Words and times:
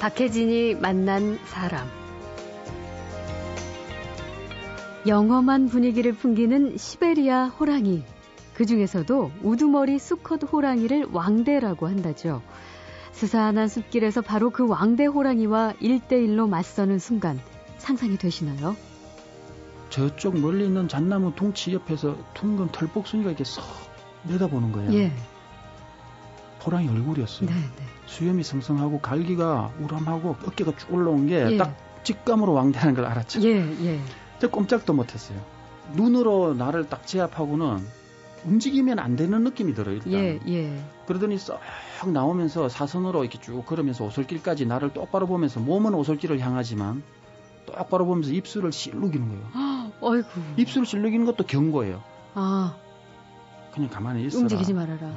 박혜진이 0.00 0.76
만난 0.76 1.38
사람. 1.44 1.86
영험한 5.06 5.68
분위기를 5.68 6.14
풍기는 6.14 6.78
시베리아 6.78 7.48
호랑이. 7.48 8.02
그 8.54 8.64
중에서도 8.64 9.30
우두머리 9.42 9.98
수컷 9.98 10.40
호랑이를 10.50 11.08
왕대라고 11.12 11.86
한다죠. 11.86 12.40
스산한 13.12 13.68
숲길에서 13.68 14.22
바로 14.22 14.48
그 14.48 14.66
왕대 14.66 15.04
호랑이와 15.04 15.74
일대일로 15.80 16.46
맞서는 16.46 16.98
순간 16.98 17.38
상상이 17.76 18.16
되시나요? 18.16 18.76
저쪽 19.90 20.38
멀리 20.40 20.64
있는 20.64 20.88
잣나무 20.88 21.34
둥치 21.34 21.74
옆에서 21.74 22.16
둥근 22.32 22.68
털복숭이가 22.68 23.28
이렇게 23.28 23.44
쏙 23.44 23.64
내다보는 24.22 24.72
거예요. 24.72 24.94
예. 24.94 25.12
호랑이 26.64 26.88
얼굴이었어요. 26.88 27.48
네, 27.48 27.54
네. 27.54 27.84
수염이 28.06 28.42
성성하고 28.42 29.00
갈기가 29.00 29.72
우람하고 29.80 30.36
어깨가 30.46 30.72
쭉 30.76 30.92
올라온 30.94 31.26
게 31.26 31.52
예. 31.52 31.56
딱 31.56 31.76
직감으로 32.02 32.52
왕대라는 32.52 32.94
걸 32.94 33.04
알았죠. 33.06 33.42
예, 33.42 33.58
예. 33.84 34.00
저 34.38 34.48
꼼짝도 34.48 34.92
못했어요. 34.92 35.38
눈으로 35.94 36.54
나를 36.54 36.88
딱 36.88 37.06
제압하고는 37.06 37.78
움직이면 38.44 38.98
안 38.98 39.16
되는 39.16 39.44
느낌이 39.44 39.74
들어요. 39.74 39.96
일단. 39.96 40.12
예, 40.12 40.40
예. 40.48 40.82
그러더니 41.06 41.36
쏙 41.38 41.60
나오면서 42.10 42.68
사선으로 42.68 43.22
이렇게 43.24 43.38
쭉 43.40 43.64
걸으면서 43.66 44.04
오솔길까지 44.04 44.66
나를 44.66 44.92
똑바로 44.92 45.26
보면서 45.26 45.60
몸은 45.60 45.94
오솔길을 45.94 46.40
향하지만 46.40 47.02
똑바로 47.66 48.06
보면서 48.06 48.32
입술을 48.32 48.72
실룩이는 48.72 49.28
거예요. 49.28 49.92
어이구. 50.00 50.28
입술을 50.56 50.86
실룩이는 50.86 51.26
것도 51.26 51.44
경고예요. 51.44 52.02
아, 52.34 52.76
그냥 53.74 53.90
가만히 53.90 54.24
있어라. 54.24 54.42
움직이지 54.42 54.72
말아라. 54.72 55.12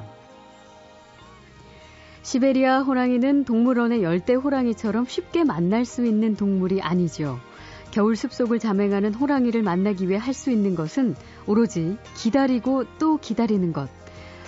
시베리아 2.23 2.83
호랑이는 2.83 3.43
동물원의 3.43 4.01
열대 4.01 4.33
호랑이처럼 4.35 5.05
쉽게 5.05 5.43
만날 5.43 5.83
수 5.83 6.05
있는 6.05 6.35
동물이 6.35 6.81
아니죠. 6.81 7.37
겨울 7.91 8.15
숲속을 8.15 8.59
잠행하는 8.59 9.13
호랑이를 9.13 9.61
만나기 9.61 10.07
위해 10.07 10.17
할 10.17 10.33
수 10.33 10.49
있는 10.49 10.73
것은 10.73 11.15
오로지 11.45 11.97
기다리고 12.15 12.85
또 12.97 13.17
기다리는 13.17 13.73
것. 13.73 13.89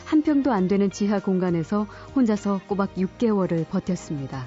한 0.05 0.21
평도 0.21 0.53
안 0.53 0.69
되는 0.69 0.89
지하 0.89 1.19
공간에서 1.19 1.85
혼자서 2.15 2.61
꼬박 2.67 2.95
6개월을 2.95 3.67
버텼습니다. 3.67 4.45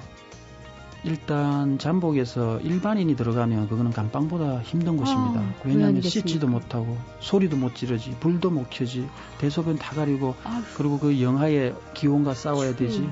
일단 1.03 1.77
잠복에서 1.77 2.59
일반인이 2.59 3.15
들어가면 3.15 3.69
그거는 3.69 3.91
감방보다 3.91 4.61
힘든 4.61 4.97
곳입니다. 4.97 5.39
아, 5.39 5.53
왜냐하면? 5.63 6.01
씻지도 6.01 6.47
못하고 6.47 6.97
소리도 7.19 7.55
못 7.55 7.75
지르지 7.75 8.15
불도 8.19 8.49
못 8.49 8.67
켜지 8.69 9.07
대소변 9.37 9.77
다 9.77 9.95
가리고 9.95 10.35
아휴, 10.43 10.61
그리고 10.75 10.99
그 10.99 11.21
영하의 11.21 11.75
기온과 11.93 12.33
싸워야 12.33 12.75
되지. 12.75 13.09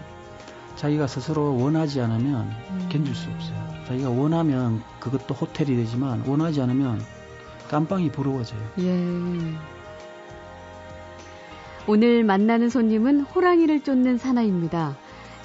자기가 0.76 1.08
스스로 1.08 1.58
원하지 1.58 2.02
않으면 2.02 2.56
음. 2.70 2.90
견딜 2.90 3.16
수 3.16 3.30
없어요. 3.32 3.58
자기가 3.88 4.10
원하면 4.10 4.84
그것도 5.00 5.34
호텔이 5.34 5.76
되지만 5.76 6.24
원하지 6.28 6.62
않으면 6.62 7.02
깜빵이 7.70 8.12
부러워져요. 8.12 8.60
예. 8.80 9.58
오늘 11.88 12.24
만나는 12.24 12.70
손님은 12.70 13.22
호랑이를 13.22 13.82
쫓는 13.82 14.18
사나이입니다. 14.18 14.98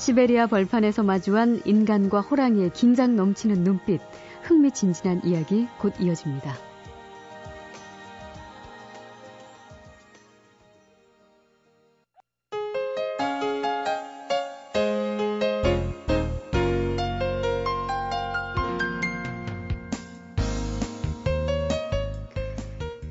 시베리아 0.02 0.48
벌판에서 0.48 1.04
마주한 1.04 1.62
인간과 1.64 2.22
호랑이의 2.22 2.72
긴장 2.72 3.14
넘치는 3.14 3.62
눈빛, 3.62 4.00
흥미진진한 4.42 5.20
이야기 5.24 5.68
곧 5.78 5.94
이어집니다. 6.00 6.56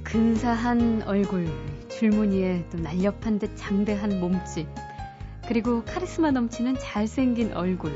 근사한 0.03 1.03
얼굴, 1.05 1.47
줄무늬에 1.87 2.65
또 2.69 2.79
날렵한 2.79 3.39
듯 3.39 3.55
장대한 3.55 4.19
몸집, 4.19 4.67
그리고 5.51 5.83
카리스마 5.83 6.31
넘치는 6.31 6.77
잘생긴 6.79 7.51
얼굴. 7.51 7.91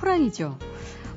호랑이죠. 0.00 0.56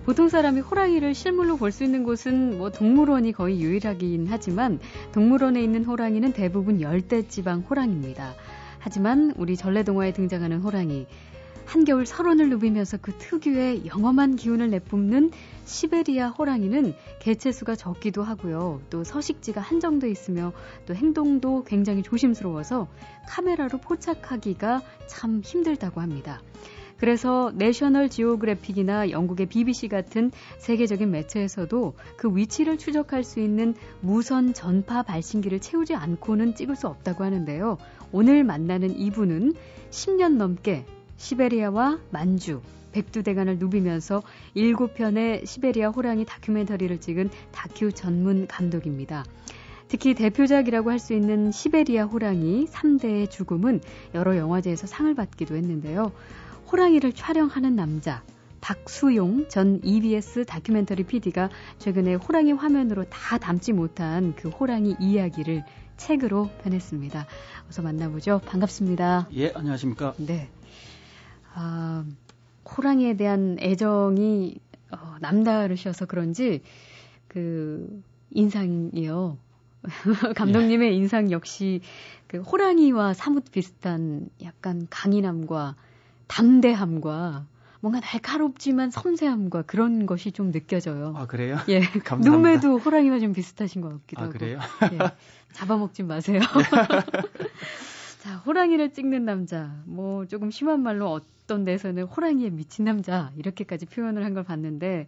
보통 0.04 0.28
사람이 0.28 0.60
호랑이를 0.60 1.16
실물로 1.16 1.56
볼 1.56 1.72
수 1.72 1.86
있는 1.86 2.04
곳은 2.04 2.58
뭐 2.58 2.72
동물원이 2.72 3.32
거의 3.32 3.62
유일하긴 3.62 4.28
하지만 4.30 4.82
동물원에 5.14 5.64
있는 5.64 5.86
호랑이는 5.86 6.34
대부분 6.34 6.82
열대지방 6.82 7.62
호랑입니다. 7.70 8.34
하지만 8.80 9.34
우리 9.38 9.56
전래동화에 9.56 10.12
등장하는 10.12 10.60
호랑이 10.60 11.08
한겨울 11.66 12.06
설원을 12.06 12.50
누비면서 12.50 12.98
그 13.02 13.12
특유의 13.18 13.88
영험한 13.88 14.36
기운을 14.36 14.70
내뿜는 14.70 15.32
시베리아 15.66 16.30
호랑이는 16.30 16.94
개체수가 17.20 17.76
적기도 17.76 18.24
하고요. 18.24 18.82
또 18.90 19.04
서식지가 19.04 19.62
한정돼 19.62 20.10
있으며 20.10 20.54
또 20.86 20.96
행동도 20.96 21.64
굉장히 21.64 22.04
조심스러워서 22.04 22.88
카메라로 23.28 23.80
포착하기가 23.80 24.82
참 25.08 25.42
힘들다고 25.44 26.02
합니다. 26.02 26.42
그래서 26.98 27.52
내셔널 27.56 28.10
지오그래픽이나 28.10 29.10
영국의 29.10 29.48
BBC 29.48 29.90
같은 29.90 30.32
세계적인 30.60 31.12
매체에서도 31.12 31.94
그 32.16 32.36
위치를 32.36 32.78
추적할 32.78 33.24
수 33.24 33.42
있는 33.42 33.76
무선 34.00 34.54
전파 34.54 35.04
발신기를 35.04 35.60
채우지 35.60 35.94
않고는 35.94 36.56
찍을 36.56 36.76
수 36.76 36.88
없다고 36.88 37.24
하는데요. 37.24 37.78
오늘 38.14 38.46
만나는 38.46 38.98
이분은 38.98 39.56
10년 39.90 40.38
넘게 40.38 40.86
시베리아와 41.18 42.00
만주, 42.12 42.62
백두대간을 42.92 43.58
누비면서 43.58 44.24
7편의 44.56 45.46
시베리아 45.46 45.90
호랑이 45.90 46.26
다큐멘터리를 46.26 47.00
찍은 47.00 47.30
다큐 47.52 47.92
전문 47.92 48.48
감독입니다. 48.48 49.26
특히 49.88 50.14
대표작이라고 50.14 50.92
할 50.92 51.00
수 51.00 51.14
있는 51.14 51.52
시베리아 51.52 52.06
호랑이 52.06 52.66
3대의 52.66 53.30
죽음은 53.30 53.82
여러 54.14 54.38
영화제에서 54.38 54.88
상을 54.88 55.14
받기도 55.14 55.56
했는데요. 55.56 56.12
호랑이를 56.72 57.14
촬영하는 57.14 57.76
남자, 57.76 58.24
박수용 58.62 59.48
전 59.48 59.80
EBS 59.84 60.46
다큐멘터리 60.46 61.04
PD가 61.04 61.50
최근에 61.78 62.16
호랑이 62.16 62.54
화면으로 62.54 63.04
다 63.10 63.38
담지 63.38 63.74
못한 63.74 64.34
그 64.36 64.50
호랑이 64.50 64.96
이야기를 65.00 65.64
책으로 65.98 66.50
펴냈습니다. 66.64 67.28
어서 67.70 67.82
만나보죠. 67.84 68.42
반갑습니다. 68.46 69.28
예, 69.36 69.52
안녕하십니까. 69.54 70.16
네. 70.18 70.50
아, 71.56 72.06
호랑이에 72.78 73.16
대한 73.16 73.58
애정이 73.60 74.60
어, 74.92 75.16
남다르셔서 75.22 76.06
그런지 76.06 76.62
그 77.28 78.04
인상이요. 78.32 79.38
감독님의 80.36 80.96
인상 80.96 81.32
역시 81.32 81.82
그 82.28 82.42
호랑이와 82.42 83.14
사뭇 83.14 83.52
비슷한 83.52 84.30
약간 84.44 84.88
강인함과 84.90 85.76
담대함과 86.28 87.46
뭔가 87.82 88.00
날카롭지만 88.00 88.90
섬세함과 88.90 89.62
그런 89.64 90.08
것이 90.08 90.32
좀 90.32 90.52
느껴져요. 90.52 91.14
아, 91.16 91.28
그래요? 91.28 91.58
예. 91.70 91.80
감사합니다. 92.04 92.30
눈매도 92.32 92.78
호랑이와 92.80 93.20
좀 93.20 93.32
비슷하신 93.32 93.82
것 93.82 93.90
같기도 93.90 94.22
아, 94.22 94.24
하고. 94.26 94.34
그래요? 94.34 94.60
예. 94.92 94.98
잡아먹지 95.54 96.04
마세요. 96.04 96.42
자, 98.26 98.38
호랑이를 98.38 98.92
찍는 98.92 99.24
남자. 99.24 99.84
뭐 99.86 100.26
조금 100.26 100.50
심한 100.50 100.82
말로 100.82 101.12
어떤 101.12 101.64
데서는 101.64 102.06
호랑이에 102.06 102.50
미친 102.50 102.86
남자 102.86 103.32
이렇게까지 103.38 103.86
표현을 103.86 104.26
한 104.26 104.34
걸 104.34 104.44
봤는데 104.44 105.08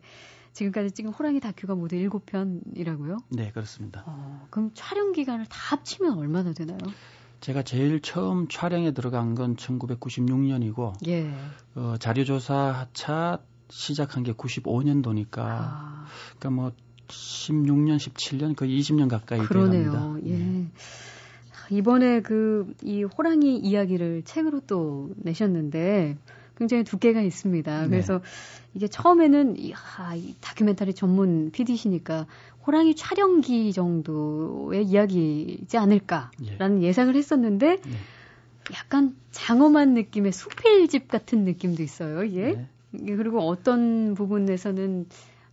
지금까지 0.53 0.91
찍은 0.91 1.11
호랑이 1.13 1.39
다큐가 1.39 1.73
모두 1.73 1.95
7편이라고요? 1.95 3.17
네, 3.29 3.51
그렇습니다. 3.51 4.03
어, 4.05 4.45
그럼 4.51 4.69
촬영 4.75 5.13
기간을 5.13 5.45
다 5.47 5.57
합치면 5.75 6.15
얼마나 6.19 6.53
되나요? 6.53 6.77
제가 7.41 7.63
제일 7.63 8.01
처음 8.01 8.47
촬영에 8.47 8.91
들어간 8.91 9.33
건 9.33 9.55
1996년이고 9.55 11.07
예. 11.07 11.33
어, 11.73 11.95
자료조사 11.99 12.87
차 12.93 13.39
시작한 13.69 14.21
게 14.21 14.33
95년도니까 14.33 15.37
아, 15.39 16.05
그러니까 16.37 16.49
뭐 16.51 16.71
16년, 17.07 17.97
17년 17.97 18.55
거의 18.55 18.79
20년 18.79 19.09
가까이 19.09 19.39
그러네요. 19.39 19.91
돼갑니다. 19.91 20.29
예. 20.29 20.67
이번에 21.69 22.21
그 22.21 22.57
이 22.83 23.03
호랑이 23.03 23.57
이야기를 23.57 24.23
책으로 24.23 24.61
또 24.61 25.09
내셨는데 25.17 26.17
굉장히 26.55 26.83
두께가 26.83 27.21
있습니다. 27.21 27.83
네. 27.83 27.89
그래서 27.89 28.21
이게 28.73 28.87
처음에는 28.87 29.57
이, 29.57 29.73
아, 29.73 30.15
이 30.15 30.35
다큐멘터리 30.41 30.93
전문 30.93 31.51
PD시니까 31.51 32.25
호랑이 32.65 32.95
촬영기 32.95 33.73
정도의 33.73 34.85
이야기이지 34.85 35.77
않을까라는 35.77 36.83
예 36.83 36.93
상을 36.93 37.15
했었는데 37.15 37.77
네. 37.77 37.91
약간 38.73 39.15
장엄한 39.31 39.93
느낌의 39.93 40.31
수필집 40.31 41.07
같은 41.07 41.45
느낌도 41.45 41.83
있어요. 41.83 42.23
이게 42.23 42.67
네. 42.91 43.15
그리고 43.15 43.39
어떤 43.41 44.13
부분에서는 44.15 45.05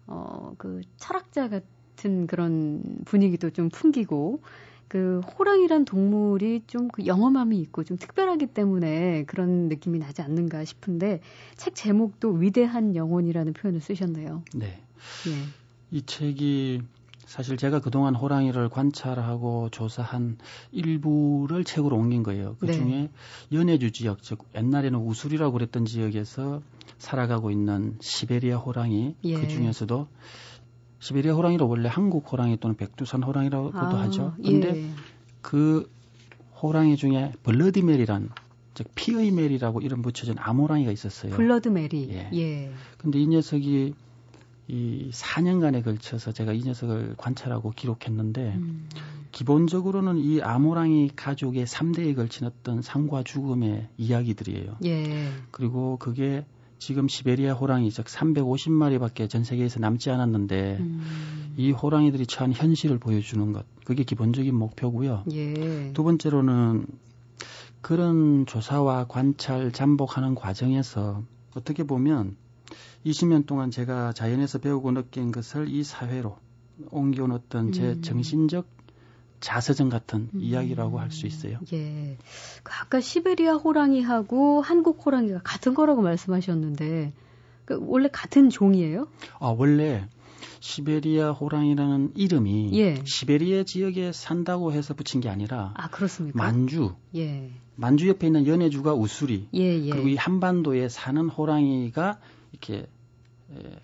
어, 0.06 0.55
그 0.58 0.81
철학자 0.96 1.49
같은 1.49 2.26
그런 2.26 2.82
분위기도 3.05 3.50
좀 3.50 3.69
풍기고 3.69 4.40
그 4.94 5.20
호랑이란 5.37 5.85
동물이 5.87 6.62
좀 6.69 6.85
그 6.87 7.06
영험함이 7.06 7.58
있고 7.62 7.82
좀 7.82 7.96
특별하기 7.96 8.46
때문에 8.46 9.25
그런 9.25 9.69
느낌이 9.69 9.99
나지 9.99 10.23
않는가 10.23 10.64
싶은데 10.64 11.20
책 11.56 11.75
제목도 11.75 12.31
위대한 12.35 12.94
영혼이라는 12.94 13.55
표현을 13.55 13.81
쓰셨네요. 13.81 14.44
네. 14.55 14.67
예. 14.67 15.32
이 15.91 16.02
책이 16.02 16.82
사실 17.26 17.56
제가 17.56 17.81
그동안 17.81 18.14
호랑이를 18.14 18.69
관찰하고 18.69 19.70
조사한 19.70 20.38
일부를 20.70 21.64
책으로 21.64 21.96
옮긴 21.96 22.23
거예요. 22.23 22.55
그 22.61 22.67
네. 22.67 22.75
중에 22.75 22.85
네. 22.85 23.11
연해주 23.52 23.91
지역, 23.91 24.23
즉 24.23 24.44
옛날에는 24.55 25.00
우술이라고 25.00 25.55
그랬던 25.55 25.87
지역에서 25.87 26.62
살아가고 26.99 27.50
있는 27.50 27.96
시베리아 28.00 28.58
호랑이 28.58 29.17
예. 29.25 29.41
그 29.41 29.49
중에서도 29.49 30.06
시베리아 31.04 31.34
호랑이로 31.34 31.68
원래 31.68 31.86
한국 31.86 32.32
호랑이 32.32 32.56
또는 32.56 32.76
백두산 32.76 33.22
호랑이라고도 33.22 33.78
아, 33.78 34.00
하죠. 34.04 34.32
근데 34.42 34.84
예. 34.84 34.90
그 35.42 35.86
호랑이 36.62 36.96
중에 36.96 37.32
블러디 37.42 37.92
메리란 37.92 38.31
즉 38.72 38.88
피의 38.94 39.30
메리라고 39.31 39.82
이름 39.82 40.00
붙여진 40.00 40.36
암호랑이가 40.38 40.90
있었어요. 40.90 41.34
블러디 41.34 41.69
메리. 41.68 42.08
예. 42.08 42.30
예. 42.32 42.72
근데 42.96 43.18
이 43.18 43.26
녀석이 43.26 43.92
이 44.68 45.10
4년간에 45.12 45.84
걸쳐서 45.84 46.32
제가 46.32 46.54
이 46.54 46.62
녀석을 46.62 47.16
관찰하고 47.18 47.72
기록했는데 47.72 48.54
음. 48.54 48.88
기본적으로는 49.30 50.16
이 50.16 50.40
암호랑이 50.40 51.10
가족의 51.14 51.66
3대에 51.66 52.16
걸친 52.16 52.46
어떤 52.46 52.80
삶과 52.81 53.25
죽음의 53.24 53.88
이야기들이에요. 53.98 54.78
예. 54.86 55.28
그리고 55.50 55.98
그게 55.98 56.46
지금 56.84 57.08
시베리아 57.08 57.54
호랑이 57.54 57.90
즉 57.90 58.04
350마리밖에 58.04 59.31
전 59.31 59.42
세계에서 59.42 59.81
남지 59.81 60.10
않았는데 60.10 60.76
음. 60.81 61.54
이 61.56 61.70
호랑이들이 61.70 62.26
처한 62.26 62.52
현실을 62.52 62.98
보여주는 62.98 63.52
것 63.54 63.64
그게 63.86 64.04
기본적인 64.04 64.54
목표고요. 64.54 65.25
예. 65.32 65.92
두 65.94 66.04
번째로는 66.04 66.84
그런 67.81 68.44
조사와 68.44 69.06
관찰 69.08 69.72
잠복하는 69.72 70.34
과정에서 70.34 71.22
어떻게 71.56 71.84
보면 71.84 72.36
20년 73.06 73.46
동안 73.46 73.70
제가 73.70 74.12
자연에서 74.12 74.58
배우고 74.58 74.92
느낀 74.92 75.32
것을 75.32 75.70
이 75.70 75.84
사회로 75.84 76.36
어떤 77.32 77.72
제 77.72 77.92
음. 77.92 78.02
정신적 78.02 78.66
자서전 79.40 79.88
같은 79.90 80.28
음. 80.34 80.40
이야기라고 80.40 80.98
할 81.00 81.10
수 81.10 81.26
있어요. 81.26 81.58
예. 81.72 82.16
그 82.62 82.72
아까 82.81 83.00
시베리아 83.00 83.54
호랑이하고 83.54 84.62
한국 84.62 85.04
호랑이가 85.04 85.40
같은 85.44 85.75
거라고 85.75 86.02
말씀하셨는데 86.02 87.12
그 87.64 87.78
원래 87.86 88.08
같은 88.10 88.50
종이에요? 88.50 89.06
아 89.38 89.48
원래 89.56 90.08
시베리아 90.60 91.32
호랑이라는 91.32 92.12
이름이 92.16 92.70
예. 92.78 93.02
시베리아 93.04 93.64
지역에 93.64 94.12
산다고 94.12 94.72
해서 94.72 94.94
붙인 94.94 95.20
게 95.20 95.28
아니라 95.28 95.75
아 95.76 95.88
그렇습니까? 95.88 96.36
만주, 96.38 96.94
예. 97.16 97.50
만주 97.76 98.08
옆에 98.08 98.26
있는 98.28 98.46
연해주가 98.46 98.94
우수리, 98.94 99.48
예, 99.54 99.78
예. 99.78 99.90
그리고 99.90 100.08
이 100.08 100.16
한반도에 100.16 100.88
사는 100.88 101.28
호랑이가 101.28 102.19
이렇게 102.52 102.75
예, 102.75 102.86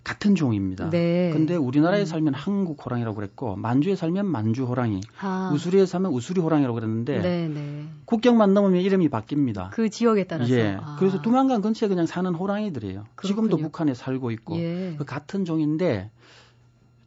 같은 0.03 0.35
종입니다. 0.35 0.89
네. 0.89 1.29
근데 1.31 1.55
우리나라에 1.55 2.01
음. 2.01 2.05
살면 2.05 2.33
한국 2.33 2.83
호랑이라고 2.83 3.15
그랬고 3.15 3.55
만주에 3.55 3.95
살면 3.95 4.25
만주 4.25 4.65
호랑이, 4.65 5.01
아. 5.19 5.51
우수리에 5.53 5.85
살면 5.85 6.11
우수리 6.11 6.41
호랑이라고 6.41 6.73
그랬는데 6.75 7.19
네, 7.19 7.47
네. 7.47 7.85
국경만 8.05 8.53
넘으면 8.53 8.81
이름이 8.81 9.09
바뀝니다. 9.09 9.69
그 9.71 9.89
지역에 9.89 10.25
따라서. 10.25 10.51
예. 10.51 10.77
아. 10.81 10.95
그래서 10.99 11.21
두만강 11.21 11.61
근처에 11.61 11.89
그냥 11.89 12.05
사는 12.05 12.33
호랑이들이에요. 12.33 13.05
그렇군요. 13.15 13.47
지금도 13.47 13.57
북한에 13.57 13.93
살고 13.93 14.31
있고 14.31 14.57
예. 14.57 14.95
그 14.97 15.05
같은 15.05 15.45
종인데 15.45 16.09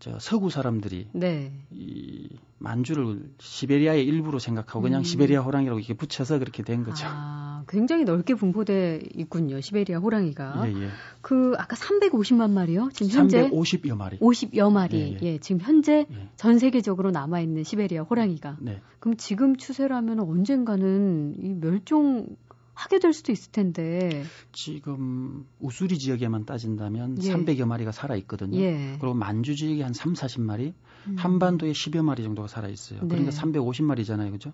저 0.04 0.18
서구 0.18 0.50
사람들이 0.50 1.08
네. 1.12 1.50
이 1.70 2.28
만주를 2.58 3.22
시베리아의 3.38 4.04
일부로 4.04 4.38
생각하고 4.38 4.82
그냥 4.82 5.00
음. 5.00 5.02
시베리아 5.02 5.40
호랑이라고 5.40 5.78
이렇게 5.78 5.94
붙여서 5.94 6.40
그렇게 6.40 6.62
된 6.62 6.84
거죠. 6.84 7.06
아, 7.08 7.64
굉장히 7.68 8.04
넓게 8.04 8.34
분포돼 8.34 9.00
있군요. 9.14 9.62
시베리아 9.62 10.00
호랑이가. 10.00 10.68
예, 10.68 10.82
예. 10.82 10.88
그 11.22 11.54
아까 11.56 11.74
350만 11.74 12.50
마리요? 12.50 12.90
지금 12.92 13.18
현재 13.18 13.48
350여 13.48 13.96
마리. 13.96 14.18
50여 14.18 14.70
마리. 14.70 14.98
예, 14.98 15.12
예. 15.12 15.18
예 15.22 15.38
지금 15.38 15.62
현재 15.62 16.04
예. 16.10 16.28
전 16.36 16.58
세계적으로 16.58 17.10
남아 17.10 17.40
있는 17.40 17.64
시베리아 17.64 18.02
호랑이가. 18.02 18.58
네. 18.60 18.82
그럼 18.98 19.16
지금 19.16 19.56
추세라면 19.56 20.20
언젠가는 20.20 21.36
이 21.38 21.54
멸종 21.54 22.26
하게 22.74 22.98
될 22.98 23.12
수도 23.12 23.32
있을 23.32 23.52
텐데. 23.52 24.24
지금 24.52 25.46
우수리 25.60 25.98
지역에만 25.98 26.44
따진다면 26.44 27.22
예. 27.22 27.32
300여 27.32 27.66
마리가 27.66 27.92
살아 27.92 28.16
있거든요. 28.16 28.58
예. 28.58 28.96
그리고 29.00 29.14
만주 29.14 29.56
지역에 29.56 29.82
한 29.82 29.92
3, 29.92 30.12
40마리, 30.12 30.74
음. 31.06 31.16
한반도에 31.16 31.72
10여 31.72 32.02
마리 32.02 32.22
정도가 32.22 32.48
살아 32.48 32.68
있어요. 32.68 33.00
네. 33.02 33.08
그러니까 33.08 33.30
350마리잖아요. 33.30 34.30
그죠? 34.32 34.52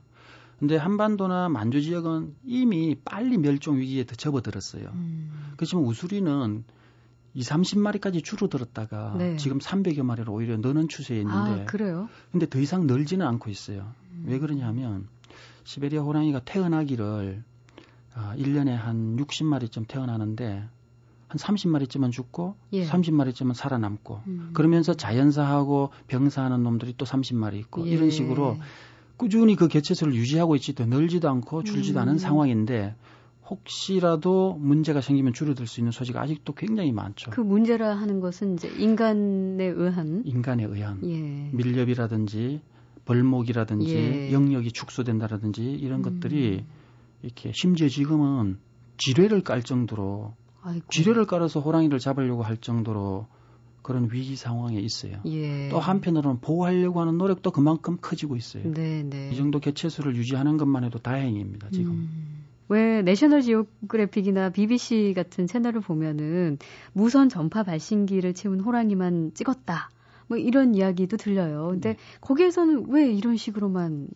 근데 0.58 0.76
한반도나 0.76 1.48
만주 1.48 1.80
지역은 1.80 2.36
이미 2.44 2.94
빨리 3.02 3.38
멸종 3.38 3.78
위기에 3.78 4.04
접어들었어요. 4.04 4.90
음. 4.92 5.52
그렇지만 5.56 5.84
우수리는 5.84 6.64
2, 7.32 7.40
30마리까지 7.40 8.22
줄어들었다가 8.22 9.14
네. 9.16 9.36
지금 9.36 9.58
300여 9.58 10.02
마리로 10.02 10.32
오히려 10.32 10.56
느는 10.58 10.88
추세에 10.88 11.18
있는데. 11.18 11.62
아, 11.62 11.64
그래요? 11.64 12.08
근데 12.30 12.46
더 12.48 12.58
이상 12.58 12.86
늘지는 12.86 13.26
않고 13.26 13.48
있어요. 13.50 13.94
음. 14.12 14.24
왜 14.26 14.38
그러냐면 14.38 15.08
시베리아 15.64 16.02
호랑이가 16.02 16.40
태어나기를 16.40 17.44
아, 18.20 18.34
1년에 18.36 18.68
한 18.68 19.16
60마리쯤 19.16 19.88
태어나는데 19.88 20.62
한 21.28 21.38
30마리쯤은 21.38 22.12
죽고 22.12 22.56
예. 22.72 22.86
30마리쯤은 22.86 23.54
살아남고 23.54 24.20
음. 24.26 24.50
그러면서 24.52 24.94
자연사하고 24.94 25.90
병사하는 26.08 26.62
놈들이 26.62 26.94
또 26.98 27.06
30마리 27.06 27.54
있고 27.60 27.86
예. 27.86 27.92
이런 27.92 28.10
식으로 28.10 28.58
꾸준히 29.16 29.56
그 29.56 29.68
개체수를 29.68 30.14
유지하고 30.14 30.56
있지도 30.56 30.86
늘지도 30.86 31.28
않고 31.28 31.62
줄지도 31.62 32.00
음. 32.00 32.02
않은 32.02 32.18
상황인데 32.18 32.94
혹시라도 33.48 34.56
문제가 34.60 35.00
생기면 35.00 35.32
줄어들 35.32 35.66
수 35.66 35.80
있는 35.80 35.92
소지가 35.92 36.20
아직도 36.20 36.52
굉장히 36.54 36.92
많죠. 36.92 37.30
그 37.30 37.40
문제라 37.40 37.94
하는 37.96 38.20
것은 38.20 38.54
이제 38.54 38.68
인간에 38.78 39.64
의한 39.64 40.22
인간에 40.24 40.64
의한 40.64 41.00
예. 41.04 41.50
밀렵이라든지 41.52 42.60
벌목이라든지 43.04 43.96
예. 43.96 44.32
영역이 44.32 44.72
축소된다라든지 44.72 45.62
이런 45.62 46.00
음. 46.00 46.02
것들이 46.02 46.64
이렇게 47.22 47.52
심지어 47.54 47.88
지금은 47.88 48.58
지뢰를 48.96 49.42
깔 49.42 49.62
정도로 49.62 50.34
아이고. 50.62 50.86
지뢰를 50.90 51.26
깔아서 51.26 51.60
호랑이를 51.60 51.98
잡으려고 51.98 52.42
할 52.42 52.56
정도로 52.56 53.26
그런 53.82 54.08
위기 54.12 54.36
상황에 54.36 54.78
있어요. 54.78 55.20
예. 55.26 55.68
또 55.70 55.78
한편으로는 55.78 56.40
보호하려고 56.40 57.00
하는 57.00 57.16
노력도 57.16 57.50
그만큼 57.50 57.96
커지고 58.00 58.36
있어요. 58.36 58.70
네, 58.72 59.02
네. 59.02 59.30
이 59.32 59.36
정도 59.36 59.58
개체수를 59.58 60.16
유지하는 60.16 60.58
것만 60.58 60.84
해도 60.84 60.98
다행입니다. 60.98 61.70
지금. 61.70 61.92
음. 61.92 62.44
왜 62.68 63.02
내셔널 63.02 63.42
지오그래픽이나 63.42 64.50
BBC 64.50 65.14
같은 65.16 65.46
채널을 65.46 65.80
보면은 65.80 66.58
무선 66.92 67.28
전파 67.28 67.64
발신기를 67.64 68.34
채운 68.34 68.60
호랑이만 68.60 69.32
찍었다. 69.34 69.90
뭐 70.28 70.38
이런 70.38 70.76
이야기도 70.76 71.16
들려요. 71.16 71.68
근데 71.72 71.94
네. 71.94 71.98
거기에서는 72.20 72.86
왜 72.90 73.10
이런 73.12 73.36
식으로만 73.36 74.06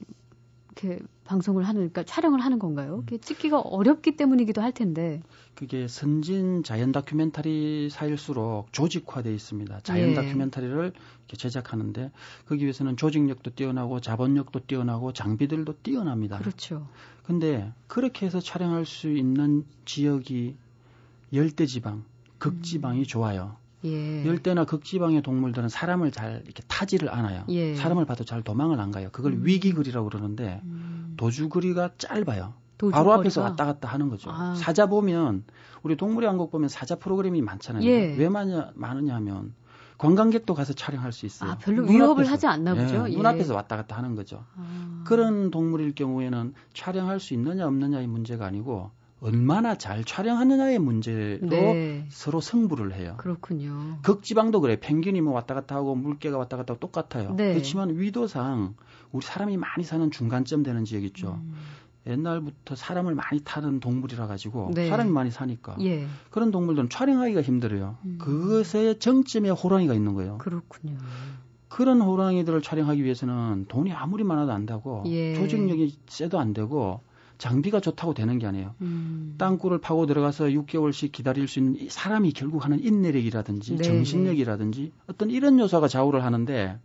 이렇게 0.66 1.00
방송을 1.24 1.64
하는, 1.64 1.80
그러니까 1.80 2.04
촬영을 2.04 2.40
하는 2.40 2.58
건가요? 2.58 3.04
음. 3.10 3.18
찍기가 3.18 3.60
어렵기 3.60 4.16
때문이기도 4.16 4.62
할 4.62 4.72
텐데. 4.72 5.22
그게 5.54 5.88
선진 5.88 6.62
자연 6.62 6.92
다큐멘터리 6.92 7.88
사일수록 7.90 8.72
조직화돼 8.72 9.32
있습니다. 9.32 9.80
자연 9.82 10.10
예. 10.10 10.14
다큐멘터리를 10.14 10.76
이렇게 10.76 11.36
제작하는데 11.36 12.10
거기 12.46 12.62
위해서는 12.62 12.96
조직력도 12.96 13.52
뛰어나고 13.52 14.00
자본력도 14.00 14.60
뛰어나고 14.66 15.12
장비들도 15.12 15.76
뛰어납니다. 15.82 16.38
그렇죠. 16.38 16.86
근데 17.22 17.72
그렇게 17.86 18.26
해서 18.26 18.40
촬영할 18.40 18.84
수 18.84 19.10
있는 19.10 19.64
지역이 19.84 20.56
열대 21.32 21.66
지방, 21.66 22.04
극지방이 22.38 23.00
음. 23.00 23.04
좋아요. 23.04 23.56
예. 23.84 24.24
열대나 24.24 24.64
극지방의 24.64 25.22
동물들은 25.22 25.68
사람을 25.68 26.10
잘 26.10 26.42
이렇게 26.44 26.62
타지를 26.68 27.10
않아요. 27.10 27.44
예. 27.50 27.74
사람을 27.74 28.06
봐도 28.06 28.24
잘 28.24 28.42
도망을 28.42 28.80
안 28.80 28.90
가요. 28.90 29.10
그걸 29.12 29.32
음. 29.32 29.44
위기거리라고 29.44 30.08
그러는데 30.08 30.60
음. 30.64 30.93
도주거리가 31.16 31.90
짧아요. 31.98 32.54
도주거리가? 32.78 32.98
바로 32.98 33.12
앞에서 33.12 33.42
왔다 33.42 33.64
갔다 33.64 33.88
하는 33.88 34.08
거죠. 34.08 34.30
아. 34.30 34.54
사자 34.56 34.86
보면 34.86 35.44
우리 35.82 35.96
동물의 35.96 36.26
왕국 36.28 36.50
보면 36.50 36.68
사자 36.68 36.96
프로그램이 36.96 37.42
많잖아요. 37.42 37.84
예. 37.84 38.14
왜 38.16 38.28
많냐, 38.28 38.72
많으냐 38.74 39.14
하면 39.16 39.54
관광객도 39.98 40.54
가서 40.54 40.72
촬영할 40.72 41.12
수 41.12 41.24
있어요. 41.26 41.52
아, 41.52 41.58
별로 41.58 41.84
위협을 41.84 42.24
앞에서, 42.24 42.32
하지 42.32 42.46
않나 42.46 42.74
보죠. 42.74 43.06
예, 43.08 43.14
눈앞에서 43.14 43.54
왔다 43.54 43.76
갔다 43.76 43.96
하는 43.96 44.16
거죠. 44.16 44.44
아. 44.56 45.04
그런 45.06 45.50
동물일 45.50 45.94
경우에는 45.94 46.54
촬영할 46.72 47.20
수 47.20 47.34
있느냐 47.34 47.66
없느냐의 47.66 48.06
문제가 48.06 48.46
아니고 48.46 48.90
얼마나 49.20 49.76
잘 49.76 50.04
촬영하느냐의 50.04 50.78
문제로 50.78 51.46
네. 51.46 52.04
서로 52.10 52.40
승부를 52.42 52.92
해요. 52.94 53.14
그렇군요. 53.16 53.98
극지방도 54.02 54.60
그래. 54.60 54.78
펭귄이 54.78 55.22
뭐 55.22 55.32
왔다 55.32 55.54
갔다 55.54 55.76
하고 55.76 55.94
물개가 55.94 56.36
왔다 56.36 56.58
갔다 56.58 56.74
하고 56.74 56.80
똑같아요. 56.80 57.34
네. 57.34 57.52
그렇지만 57.54 57.96
위도상 57.96 58.74
우리 59.14 59.24
사람이 59.24 59.56
많이 59.56 59.84
사는 59.84 60.10
중간점 60.10 60.64
되는 60.64 60.84
지역 60.84 61.04
있죠. 61.04 61.40
음. 61.40 61.54
옛날부터 62.06 62.74
사람을 62.74 63.14
많이 63.14 63.40
타는 63.40 63.80
동물이라 63.80 64.26
가지고 64.26 64.72
네. 64.74 64.88
사람이 64.88 65.10
많이 65.10 65.30
사니까 65.30 65.76
예. 65.80 66.06
그런 66.30 66.50
동물들은 66.50 66.90
촬영하기가 66.90 67.40
힘들어요. 67.40 67.96
음. 68.04 68.18
그것의 68.18 68.98
정점에 68.98 69.50
호랑이가 69.50 69.94
있는 69.94 70.14
거예요. 70.14 70.38
그렇군요. 70.38 70.98
그런 71.68 72.02
호랑이들을 72.02 72.60
촬영하기 72.60 73.04
위해서는 73.04 73.66
돈이 73.68 73.92
아무리 73.92 74.24
많아도 74.24 74.52
안 74.52 74.66
되고 74.66 75.04
예. 75.06 75.34
조직력이 75.34 75.96
세도 76.08 76.38
안 76.38 76.52
되고 76.52 77.00
장비가 77.38 77.80
좋다고 77.80 78.14
되는 78.14 78.38
게 78.38 78.46
아니에요. 78.46 78.74
음. 78.82 79.36
땅굴을 79.38 79.78
파고 79.78 80.06
들어가서 80.06 80.46
6개월씩 80.46 81.12
기다릴 81.12 81.46
수 81.46 81.60
있는 81.60 81.88
사람이 81.88 82.32
결국 82.32 82.64
하는 82.64 82.82
인내력이라든지 82.82 83.76
네, 83.76 83.82
정신력이라든지 83.82 84.92
어떤 85.06 85.30
이런 85.30 85.58
요소가 85.58 85.88
좌우를 85.88 86.24
하는데 86.24 86.78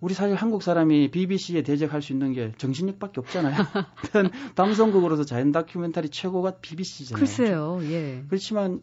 우리 0.00 0.14
사실 0.14 0.34
한국 0.34 0.62
사람이 0.62 1.10
BBC에 1.10 1.62
대적할 1.62 2.00
수 2.00 2.12
있는 2.12 2.32
게 2.32 2.52
정신력밖에 2.56 3.20
없잖아요. 3.20 3.54
방송국으로서 4.56 5.24
자연 5.24 5.52
다큐멘터리 5.52 6.08
최고가 6.08 6.56
BBC잖아요. 6.62 7.20
글쎄요. 7.20 7.80
예. 7.84 8.24
그렇지만 8.28 8.80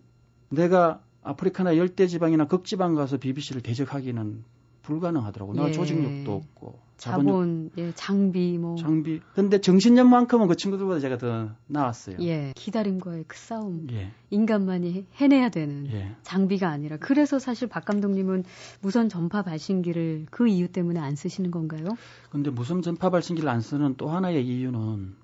내가 0.50 1.02
아프리카나 1.24 1.76
열대 1.76 2.08
지방이나 2.08 2.46
극지방 2.46 2.94
가서 2.96 3.18
BBC를 3.18 3.62
대적하기는 3.62 4.44
불가능하더라고. 4.88 5.56
요 5.58 5.68
예. 5.68 5.72
조직력도 5.72 6.34
없고 6.34 6.80
자본, 6.98 7.70
예, 7.78 7.92
장비 7.94 8.58
뭐 8.58 8.76
장비. 8.76 9.20
근데 9.36 9.60
정신력만큼은 9.60 10.48
그 10.48 10.56
친구들보다 10.56 11.00
제가 11.00 11.18
더 11.18 11.50
나았어요. 11.68 12.18
예. 12.22 12.54
기다림과의 12.56 13.26
그 13.28 13.38
싸움. 13.38 13.88
예. 13.92 14.12
인간만이 14.30 15.06
해내야 15.16 15.50
되는 15.50 15.88
예. 15.92 16.16
장비가 16.24 16.70
아니라 16.70 16.98
그래서 16.98 17.38
사실 17.38 17.68
박 17.68 17.86
감독님은 17.86 18.46
무선 18.82 19.10
전파 19.10 19.42
발신기를 19.44 20.28
그 20.32 20.48
이유 20.48 20.68
때문에 20.70 21.00
안 21.00 21.16
쓰시는 21.16 21.52
건가요? 21.52 21.86
근데 22.30 22.50
무선 22.50 22.82
전파 22.82 23.10
발신기를 23.10 23.48
안 23.48 23.62
쓰는 23.62 23.96
또 23.98 24.10
하나의 24.10 24.46
이유는 24.48 25.16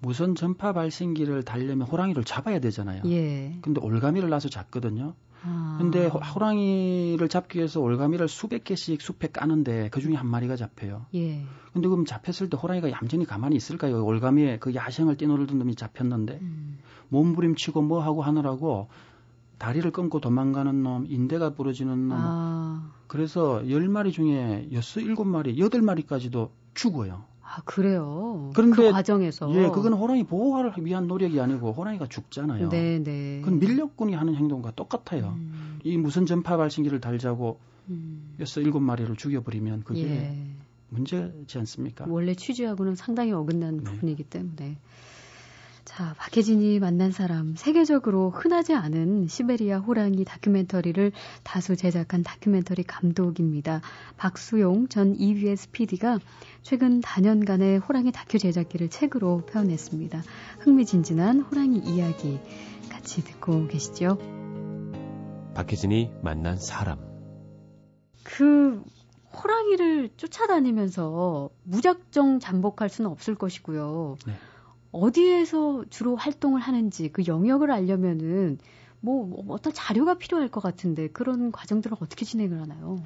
무선 0.00 0.34
전파 0.34 0.72
발신기를 0.72 1.42
달려면 1.44 1.86
호랑이를 1.86 2.24
잡아야 2.24 2.60
되잖아요. 2.60 3.02
예. 3.06 3.56
근데 3.62 3.80
올가미를 3.80 4.28
놔서 4.28 4.48
잡거든요. 4.48 5.14
아. 5.42 5.76
근데 5.78 6.06
호랑이를 6.06 7.28
잡기 7.28 7.58
위해서 7.58 7.80
올가미를 7.80 8.28
수백 8.28 8.64
개씩 8.64 9.00
숲에 9.00 9.28
까는데 9.28 9.90
그 9.90 10.00
중에 10.00 10.14
한 10.14 10.26
마리가 10.26 10.56
잡혀요. 10.56 11.06
예. 11.14 11.44
근데 11.72 11.88
그럼 11.88 12.04
잡혔을 12.04 12.50
때 12.50 12.56
호랑이가 12.56 12.90
얌전히 12.90 13.24
가만히 13.24 13.56
있을까요? 13.56 14.04
올가미에 14.04 14.58
그 14.58 14.74
야생을 14.74 15.16
뛰놀던 15.16 15.58
놈이 15.58 15.74
잡혔는데 15.74 16.38
음. 16.40 16.78
몸부림치고 17.08 17.82
뭐 17.82 18.02
하고 18.02 18.22
하느라고 18.22 18.88
다리를 19.58 19.90
끊고 19.90 20.20
도망가는 20.20 20.82
놈, 20.82 21.06
인대가 21.08 21.50
부러지는 21.50 22.08
놈. 22.08 22.18
아. 22.18 22.92
그래서 23.06 23.68
열마리 23.70 24.12
중에 24.12 24.68
여섯 24.72 25.00
일곱 25.00 25.24
마리 25.26 25.58
여덟 25.58 25.80
마리까지도 25.80 26.52
죽어요. 26.74 27.24
아, 27.48 27.62
그래요. 27.64 28.50
그런데 28.54 28.76
그 28.76 28.92
과정에서 28.92 29.54
예, 29.54 29.68
그건 29.68 29.92
호랑이 29.92 30.24
보호를 30.24 30.72
위한 30.78 31.06
노력이 31.06 31.40
아니고 31.40 31.72
호랑이가 31.72 32.06
죽잖아요. 32.08 32.68
네, 32.70 32.98
네. 32.98 33.40
그건 33.40 33.60
밀렵군이 33.60 34.14
하는 34.14 34.34
행동과 34.34 34.72
똑같아요. 34.72 35.34
음. 35.36 35.78
이 35.84 35.96
무슨 35.96 36.26
전파 36.26 36.56
발신기를 36.56 37.00
달자고 37.00 37.58
음. 37.88 38.34
여섯 38.40 38.60
일곱 38.60 38.80
마리를 38.80 39.14
죽여버리면 39.14 39.84
그게 39.84 40.02
예. 40.02 40.36
문제지 40.88 41.58
않습니까? 41.58 42.06
원래 42.08 42.34
취지하고는 42.34 42.96
상당히 42.96 43.32
어긋난 43.32 43.78
네. 43.78 43.84
부분이기 43.84 44.24
때문에. 44.24 44.76
자, 45.86 46.14
박혜진이 46.18 46.80
만난 46.80 47.12
사람, 47.12 47.54
세계적으로 47.54 48.30
흔하지 48.30 48.74
않은 48.74 49.28
시베리아 49.28 49.78
호랑이 49.78 50.24
다큐멘터리를 50.24 51.12
다수 51.44 51.76
제작한 51.76 52.24
다큐멘터리 52.24 52.82
감독입니다. 52.82 53.80
박수용 54.16 54.88
전 54.88 55.14
EBS 55.16 55.70
PD가 55.70 56.18
최근 56.62 57.00
다년간의 57.00 57.78
호랑이 57.78 58.10
다큐 58.10 58.36
제작기를 58.36 58.90
책으로 58.90 59.46
표현했습니다. 59.46 60.22
흥미진진한 60.58 61.42
호랑이 61.42 61.78
이야기 61.78 62.40
같이 62.90 63.22
듣고 63.22 63.68
계시죠? 63.68 64.18
박혜진이 65.54 66.10
만난 66.20 66.56
사람. 66.58 66.98
그 68.24 68.82
호랑이를 69.32 70.10
쫓아다니면서 70.16 71.50
무작정 71.62 72.40
잠복할 72.40 72.88
수는 72.88 73.08
없을 73.08 73.36
것이고요. 73.36 74.16
네. 74.26 74.34
어디에서 75.00 75.84
주로 75.90 76.16
활동을 76.16 76.60
하는지 76.60 77.10
그 77.10 77.26
영역을 77.26 77.70
알려면은 77.70 78.58
뭐, 79.00 79.26
뭐 79.26 79.44
어떤 79.54 79.72
자료가 79.72 80.14
필요할 80.14 80.48
것 80.48 80.62
같은데 80.62 81.08
그런 81.08 81.52
과정들을 81.52 81.96
어떻게 82.00 82.24
진행을 82.24 82.60
하나요? 82.60 83.02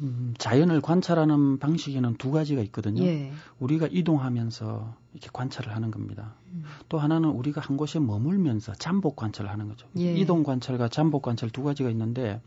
음, 0.00 0.34
자연을 0.38 0.80
관찰하는 0.80 1.58
방식에는 1.58 2.16
두 2.16 2.30
가지가 2.30 2.62
있거든요. 2.62 3.02
예. 3.02 3.32
우리가 3.58 3.88
이동하면서 3.90 4.94
이렇게 5.12 5.28
관찰을 5.32 5.74
하는 5.74 5.90
겁니다. 5.90 6.34
음. 6.52 6.64
또 6.88 6.98
하나는 6.98 7.30
우리가 7.30 7.60
한 7.60 7.76
곳에 7.76 7.98
머물면서 7.98 8.74
잠복 8.74 9.16
관찰을 9.16 9.50
하는 9.50 9.68
거죠. 9.68 9.88
예. 9.98 10.14
이동 10.14 10.44
관찰과 10.44 10.88
잠복 10.88 11.22
관찰 11.22 11.50
두 11.50 11.64
가지가 11.64 11.90
있는데 11.90 12.40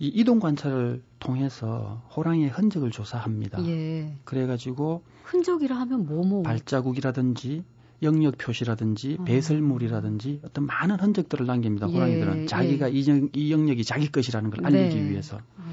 이 0.00 0.06
이동 0.08 0.40
관찰을 0.40 1.02
통해서 1.18 2.02
호랑이의 2.16 2.48
흔적을 2.48 2.90
조사합니다. 2.90 3.62
예. 3.66 4.16
그래가지고 4.24 5.02
흔적이라 5.24 5.76
하면 5.76 6.06
뭐뭐 6.06 6.26
뭐. 6.26 6.42
발자국이라든지 6.42 7.64
영역 8.02 8.38
표시라든지 8.38 9.18
어. 9.20 9.24
배설물이라든지 9.24 10.40
어떤 10.42 10.64
많은 10.64 10.98
흔적들을 11.00 11.44
남깁니다. 11.44 11.90
예. 11.90 11.92
호랑이들은 11.92 12.46
자기가 12.46 12.90
예. 12.90 12.96
이, 12.96 13.08
영, 13.10 13.28
이 13.34 13.52
영역이 13.52 13.84
자기 13.84 14.10
것이라는 14.10 14.48
걸 14.48 14.64
알리기 14.64 14.94
네. 14.94 15.10
위해서 15.10 15.38
음. 15.58 15.64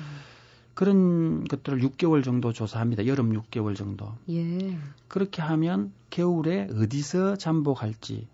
그런 0.73 1.45
것들을 1.45 1.79
6개월 1.79 2.21
정도 2.21 2.51
조사합니다. 2.51 3.07
여름 3.07 3.31
6개월 3.31 3.77
정도. 3.77 4.11
예. 4.29 4.77
그렇게 5.07 5.41
하면 5.41 5.93
겨울에 6.09 6.67
어디서 6.75 7.37
잠복할지 7.37 8.27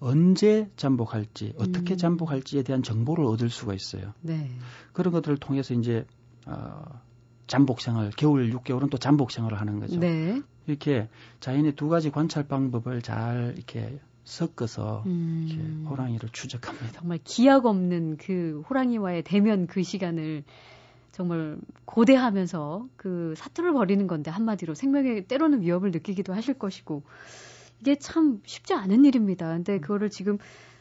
언제 0.00 0.68
잠복할지 0.76 1.54
어떻게 1.58 1.94
음. 1.94 1.96
잠복할지에 1.96 2.62
대한 2.62 2.82
정보를 2.82 3.24
얻을 3.24 3.50
수가 3.50 3.74
있어요. 3.74 4.12
네. 4.20 4.50
그런 4.92 5.12
것들을 5.12 5.36
통해서 5.38 5.74
이제 5.74 6.06
어, 6.46 7.00
잠복 7.46 7.80
생활 7.80 8.10
겨울 8.10 8.50
6개월은 8.52 8.90
또 8.90 8.98
잠복 8.98 9.30
생활을 9.30 9.60
하는 9.60 9.80
거죠. 9.80 9.98
네. 9.98 10.42
이렇게 10.66 11.08
자연의 11.40 11.76
두 11.76 11.88
가지 11.88 12.10
관찰 12.10 12.46
방법을 12.46 13.02
잘 13.02 13.54
이렇게 13.56 13.98
섞어서 14.24 15.04
음. 15.06 15.46
이렇게 15.48 15.88
호랑이를 15.88 16.28
추적합니다. 16.30 17.00
정말 17.00 17.18
기약 17.22 17.64
없는 17.66 18.16
그 18.18 18.62
호랑이와의 18.68 19.22
대면 19.22 19.66
그 19.66 19.82
시간을 19.82 20.42
정말 21.12 21.56
고대하면서 21.86 22.88
그 22.96 23.34
사투를 23.36 23.72
벌이는 23.72 24.06
건데 24.06 24.30
한마디로 24.30 24.74
생명에 24.74 25.22
때로는 25.22 25.62
위협을 25.62 25.92
느끼기도 25.92 26.34
하실 26.34 26.54
것이고 26.54 27.04
이게 27.80 27.96
참 27.96 28.40
쉽지 28.44 28.74
않은 28.74 29.04
일입니다. 29.04 29.48
근데 29.48 29.74
음. 29.74 29.80
그거를 29.80 30.10
지금 30.10 30.38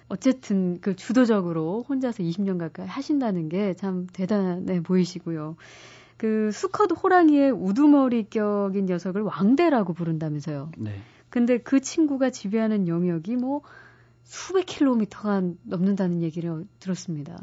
어쨌든 0.08 0.80
그 0.82 0.96
주도적으로 0.96 1.84
혼자서 1.90 2.24
20년 2.24 2.60
가까이 2.60 2.88
하신다는 2.88 3.50
게 3.50 3.74
참 3.74 4.08
대단해 4.14 4.82
보이시고요. 4.82 5.56
그 6.18 6.52
수컷 6.52 6.90
호랑이의 6.92 7.52
우두머리격인 7.52 8.86
녀석을 8.86 9.22
왕대라고 9.24 9.94
부른다면서요. 9.94 10.72
네. 10.78 11.02
근데 11.30 11.58
그 11.58 11.82
친구가 11.82 12.30
지배하는 12.30 12.88
영역이 12.88 13.36
뭐 13.36 13.62
수백 14.24 14.66
킬로미터가 14.66 15.42
넘는다는 15.64 16.22
얘기를 16.22 16.66
들었습니다. 16.80 17.38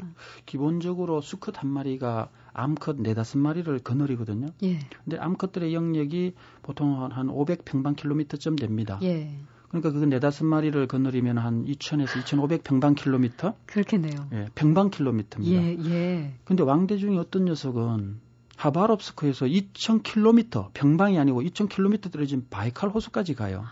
기본적으로 0.45 1.21
수컷 1.21 1.61
한 1.61 1.69
마리가 1.69 2.29
암컷 2.53 3.01
네다섯 3.01 3.39
마리를 3.39 3.79
거느리거든요. 3.79 4.47
예. 4.63 4.79
근데 5.03 5.17
암컷들의 5.17 5.73
영역이 5.73 6.33
보통 6.61 7.03
한 7.03 7.27
500평방킬로미터쯤 7.27 8.59
됩니다. 8.59 8.99
예. 9.01 9.35
그러니까 9.69 9.91
그 9.91 10.05
네다섯 10.05 10.45
마리를 10.45 10.87
거느리면 10.87 11.39
한 11.39 11.65
2,000에서 11.65 12.19
2,500 12.19 12.63
평방킬로미터? 12.63 13.55
그렇겠네요. 13.65 14.27
예, 14.33 14.45
평방킬로미터입니다. 14.53 15.63
예, 15.63 15.77
예. 15.89 16.33
근데 16.43 16.61
왕대 16.61 16.97
중에 16.97 17.17
어떤 17.17 17.45
녀석은 17.45 18.19
하바롭스크에서 18.55 19.47
2,000킬로미터, 19.47 20.69
평방이 20.75 21.17
아니고 21.17 21.41
2,000킬로미터 21.41 22.11
떨어진 22.11 22.45
바이칼 22.51 22.89
호수까지 22.91 23.33
가요. 23.33 23.63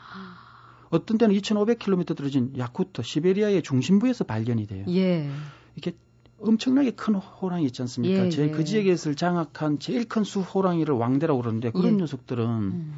어떤 0.90 1.20
때는 1.20 1.36
2,500킬로미터 1.36 2.18
떨어진 2.18 2.52
야쿠트, 2.58 3.04
시베리아의 3.04 3.62
중심부에서 3.62 4.24
발견이 4.24 4.66
돼요. 4.66 4.86
예. 4.90 5.30
이렇게 5.76 5.96
엄청나게 6.42 6.92
큰 6.92 7.16
호랑이 7.16 7.66
있지 7.66 7.82
않습니까? 7.82 8.26
예, 8.26 8.30
제일 8.30 8.50
예. 8.50 8.52
그 8.52 8.64
지역에서 8.64 9.14
장악한 9.14 9.80
제일 9.80 10.08
큰 10.08 10.24
수 10.24 10.42
호랑이를 10.42 10.96
왕대라고 10.96 11.42
그러는데 11.42 11.72
그런 11.72 11.94
예. 11.94 11.98
녀석들은 11.98 12.46
음. 12.46 12.94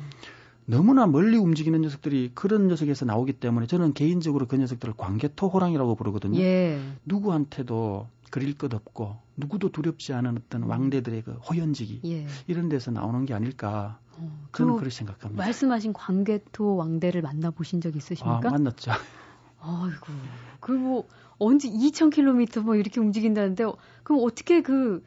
너무나 0.66 1.08
멀리 1.08 1.38
움직이는 1.38 1.82
녀석들이 1.82 2.32
그런 2.36 2.68
녀석에서 2.68 3.06
나오기 3.06 3.34
때문에 3.34 3.68
저는 3.68 3.94
개인적으로 3.94 4.48
그 4.48 4.56
녀석들을 4.56 4.94
광개토 4.98 5.50
호랑이라고 5.50 5.96
부르거든요. 5.96 6.40
예. 6.40 6.80
누구한테도 7.06 8.08
그릴 8.30 8.58
것 8.58 8.74
없고 8.74 9.18
누구도 9.38 9.72
두렵지 9.72 10.14
않은 10.14 10.38
어떤 10.38 10.64
왕대들의 10.64 11.22
그 11.24 11.32
호연지기 11.34 12.02
예. 12.06 12.28
이런 12.48 12.70
데서 12.70 12.92
나오는 12.92 13.26
게 13.26 13.34
아닐까 13.34 14.00
어, 14.18 14.48
저는 14.56 14.76
그렇게 14.76 14.90
생각합니다. 14.90 15.44
말씀하신 15.44 15.94
광개토 15.94 16.76
왕대를 16.76 17.22
만나 17.22 17.52
보신 17.52 17.82
적 17.82 17.96
있으십니까? 17.96 18.48
아, 18.48 18.52
만났죠. 18.52 18.92
아이고 19.60 20.08
그뭐 20.60 21.08
언제 21.38 21.70
2,000km 21.70 22.62
뭐 22.62 22.76
이렇게 22.76 23.00
움직인다는데 23.00 23.66
그럼 24.04 24.22
어떻게 24.24 24.62
그, 24.62 25.04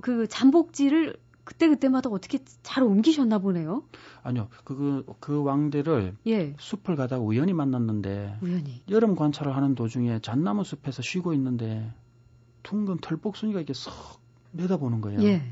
그 0.00 0.26
잠복지를 0.28 1.16
그때 1.44 1.68
그때마다 1.68 2.10
어떻게 2.10 2.38
잘 2.62 2.84
옮기셨나 2.84 3.38
보네요. 3.38 3.82
아니요, 4.22 4.48
그, 4.64 5.04
그 5.18 5.42
왕대를 5.42 6.16
예. 6.28 6.54
숲을 6.58 6.94
가다가 6.94 7.22
우연히 7.22 7.52
만났는데 7.52 8.38
우연히. 8.40 8.82
여름 8.88 9.16
관찰을 9.16 9.56
하는 9.56 9.74
도중에 9.74 10.20
잣나무 10.20 10.62
숲에서 10.62 11.02
쉬고 11.02 11.32
있는데 11.34 11.92
둥근 12.62 12.98
털복숭이가 12.98 13.58
이렇게 13.58 13.72
쏙 13.72 14.20
내다보는 14.52 15.00
거예요. 15.00 15.22
예. 15.22 15.42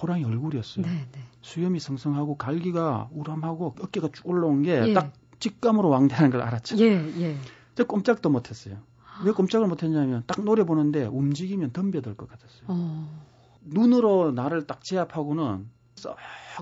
호랑이 0.00 0.24
얼굴이었어요. 0.24 0.86
네, 0.86 1.08
네. 1.12 1.20
수염이 1.40 1.78
성성하고 1.80 2.36
갈기가 2.36 3.08
우람하고 3.12 3.74
어깨가 3.80 4.08
쭉 4.12 4.26
올라온 4.28 4.62
게딱 4.62 5.06
예. 5.06 5.12
직감으로 5.38 5.88
왕대하는 5.88 6.30
걸 6.30 6.42
알았죠. 6.42 6.78
예, 6.78 6.92
예. 7.20 7.36
저 7.76 7.84
꼼짝도 7.84 8.28
못했어요. 8.30 8.78
왜 9.24 9.30
꼼짝을 9.32 9.68
못했냐면 9.68 10.24
딱 10.26 10.42
노래 10.44 10.64
보는데 10.64 11.04
움직이면 11.06 11.70
덤벼들 11.72 12.16
것 12.16 12.28
같았어요. 12.28 12.64
어. 12.66 13.24
눈으로 13.62 14.32
나를 14.32 14.66
딱 14.66 14.82
제압하고는 14.84 15.68
썩 15.94 16.16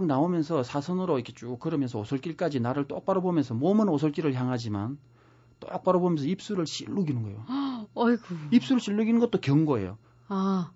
나오면서 0.06 0.62
사선으로 0.62 1.18
이렇게 1.18 1.32
쭉 1.32 1.58
걸으면서 1.58 1.98
오솔길까지 2.00 2.60
나를 2.60 2.86
똑바로 2.86 3.22
보면서 3.22 3.54
몸은 3.54 3.88
오솔길을 3.88 4.34
향하지만 4.34 4.98
똑바로 5.60 6.00
보면서 6.00 6.24
입술을 6.26 6.66
실룩이는 6.66 7.22
거예요. 7.22 7.44
어이구. 7.94 8.34
입술을 8.52 8.80
실룩이는 8.80 9.20
것도 9.20 9.40
경고예요. 9.40 9.96
아. 10.28 10.70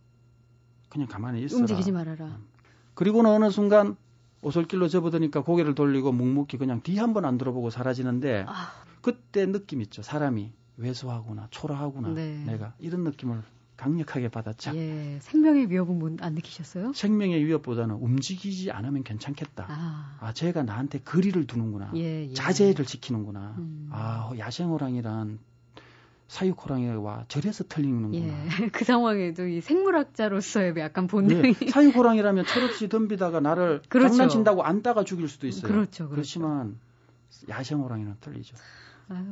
그냥 0.88 1.06
가만히 1.08 1.42
있어라. 1.42 1.60
움직이지 1.60 1.92
말아라. 1.92 2.24
음. 2.26 2.46
그리고는 2.94 3.30
어느 3.30 3.50
순간 3.50 3.96
오솔길로 4.42 4.88
접어드니까 4.88 5.42
고개를 5.42 5.74
돌리고 5.74 6.12
묵묵히 6.12 6.58
그냥 6.58 6.80
뒤 6.82 6.96
한 6.98 7.12
번 7.12 7.24
안 7.24 7.38
들어보고 7.38 7.70
사라지는데 7.70 8.44
아. 8.48 8.70
그때 9.00 9.46
느낌 9.46 9.80
있죠. 9.82 10.02
사람이 10.02 10.52
왜소하구나, 10.76 11.48
초라하구나. 11.50 12.10
네. 12.10 12.44
내가 12.44 12.74
이런 12.78 13.04
느낌을 13.04 13.42
강력하게 13.76 14.28
받았죠. 14.28 14.74
예, 14.74 15.18
생명의 15.20 15.70
위협은 15.70 16.18
안 16.20 16.34
느끼셨어요? 16.34 16.92
생명의 16.94 17.44
위협보다는 17.44 17.94
움직이지 17.94 18.72
않으면 18.72 19.04
괜찮겠다. 19.04 19.66
아, 19.68 20.16
아 20.20 20.32
쟤가 20.32 20.64
나한테 20.64 20.98
거리를 20.98 21.46
두는구나. 21.46 21.92
예, 21.94 22.28
예. 22.28 22.34
자제를 22.34 22.84
지키는구나. 22.84 23.54
음. 23.58 23.88
아, 23.92 24.32
야생호랑이란 24.36 25.38
사육호랑이와 26.26 27.24
저래서 27.28 27.64
틀리는구나. 27.68 28.16
예, 28.16 28.46
그 28.72 28.84
상황에도 28.84 29.46
이 29.46 29.60
생물학자로서의 29.60 30.74
약간 30.78 31.06
본능이. 31.06 31.54
네, 31.54 31.70
사육호랑이라면 31.70 32.46
철없이 32.46 32.88
덤비다가 32.88 33.38
나를 33.40 33.82
그렇죠. 33.88 34.08
장난친다고 34.08 34.64
안따가 34.64 35.04
죽일 35.04 35.28
수도 35.28 35.46
있어요. 35.46 35.62
그렇죠, 35.62 36.08
그렇죠. 36.08 36.08
그렇지만 36.10 36.78
야생 37.48 37.80
호랑이는 37.80 38.16
틀리죠. 38.20 38.56
아유, 39.08 39.24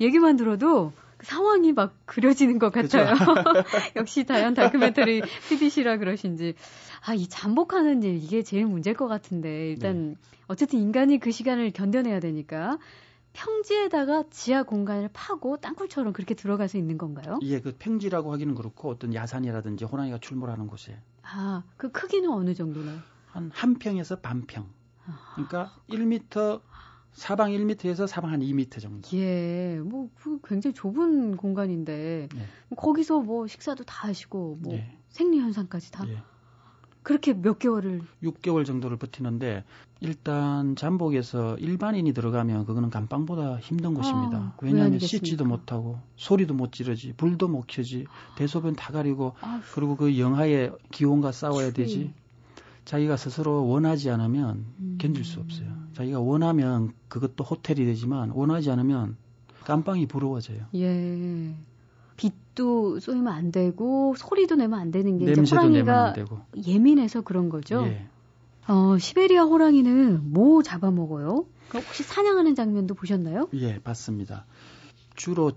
얘기만 0.00 0.36
들어도 0.36 0.92
그 1.16 1.26
상황이 1.26 1.72
막 1.72 1.94
그려지는 2.04 2.58
것 2.58 2.70
같아요. 2.72 3.14
역시 3.96 4.24
다연 4.24 4.54
다큐멘터리 4.54 5.22
PD시라 5.48 5.96
그러신지. 5.96 6.54
아, 7.06 7.14
이 7.14 7.26
잠복하는 7.28 8.02
일, 8.02 8.16
이게 8.16 8.42
제일 8.42 8.66
문제일 8.66 8.96
것 8.96 9.08
같은데, 9.08 9.70
일단, 9.70 10.10
네. 10.10 10.16
어쨌든 10.46 10.78
인간이 10.80 11.18
그 11.18 11.30
시간을 11.30 11.70
견뎌내야 11.70 12.20
되니까, 12.20 12.78
평지에다가 13.32 14.24
지하 14.30 14.62
공간을 14.62 15.10
파고 15.12 15.56
땅굴처럼 15.56 16.12
그렇게 16.12 16.34
들어가서 16.34 16.78
있는 16.78 16.98
건가요? 16.98 17.38
예, 17.42 17.60
그 17.60 17.74
평지라고 17.78 18.32
하기는 18.32 18.54
그렇고 18.54 18.90
어떤 18.90 19.12
야산이라든지 19.14 19.84
호랑이가 19.84 20.18
출몰하는 20.18 20.66
곳에. 20.66 20.98
아, 21.22 21.62
그 21.76 21.90
크기는 21.90 22.30
어느 22.30 22.54
정도나요? 22.54 23.00
한 23.32 23.50
한 23.52 23.74
평에서 23.74 24.16
반 24.20 24.46
평. 24.46 24.66
그러니까 25.34 25.72
1m 25.88 26.60
사방 27.14 27.50
1m에서 27.52 28.06
사방 28.06 28.32
한 28.32 28.40
2m 28.40 28.80
정도. 28.80 29.08
예, 29.16 29.80
뭐 29.82 30.08
그 30.16 30.38
굉장히 30.44 30.74
좁은 30.74 31.36
공간인데 31.36 32.28
예. 32.34 32.48
거기서 32.76 33.20
뭐 33.20 33.46
식사도 33.46 33.84
다 33.84 34.08
하시고 34.08 34.58
뭐 34.60 34.74
예. 34.74 34.96
생리 35.08 35.38
현상까지 35.38 35.92
다. 35.92 36.04
예. 36.08 36.18
그렇게 37.02 37.34
몇 37.34 37.58
개월을 37.58 38.00
6개월 38.22 38.64
정도를 38.64 38.96
버티는데 38.96 39.64
일단 40.00 40.74
잠복에서 40.74 41.56
일반인이 41.58 42.10
들어가면 42.14 42.64
그거는 42.64 42.88
감방보다 42.88 43.58
힘든 43.58 43.90
아, 43.92 44.00
것입니다. 44.00 44.56
왜냐하면 44.62 44.98
씻지도 44.98 45.44
못하고 45.44 45.98
소리도 46.16 46.54
못 46.54 46.72
지르지 46.72 47.12
불도 47.18 47.48
못 47.48 47.66
켜지 47.68 48.06
대소변 48.36 48.74
다 48.74 48.90
가리고 48.92 49.34
아휴. 49.42 49.60
그리고 49.74 49.96
그 49.96 50.18
영하의 50.18 50.72
기온과 50.90 51.32
싸워야 51.32 51.72
되지 51.72 52.14
자기가 52.84 53.16
스스로 53.16 53.66
원하지 53.66 54.10
않으면 54.10 54.64
음. 54.78 54.98
견딜 55.00 55.24
수 55.24 55.40
없어요. 55.40 55.68
자기가 55.94 56.20
원하면 56.20 56.92
그것도 57.08 57.44
호텔이 57.44 57.84
되지만 57.84 58.30
원하지 58.30 58.70
않으면 58.70 59.16
깜빵이 59.64 60.06
부러워져요. 60.06 60.66
예. 60.74 61.54
빛도 62.16 63.00
쏘이면 63.00 63.28
안 63.28 63.50
되고 63.50 64.14
소리도 64.16 64.56
내면 64.56 64.78
안 64.78 64.90
되는 64.90 65.18
게 65.18 65.32
이제 65.32 65.40
호랑이가 65.40 66.14
예민해서 66.66 67.22
그런 67.22 67.48
거죠. 67.48 67.84
예. 67.86 68.06
어, 68.68 68.96
시베리아 68.98 69.44
호랑이는 69.44 70.32
뭐 70.32 70.62
잡아먹어요? 70.62 71.46
혹시 71.74 72.02
사냥하는 72.02 72.54
장면도 72.54 72.94
보셨나요? 72.94 73.48
예, 73.54 73.78
봤습니다. 73.80 74.46
주로 75.16 75.52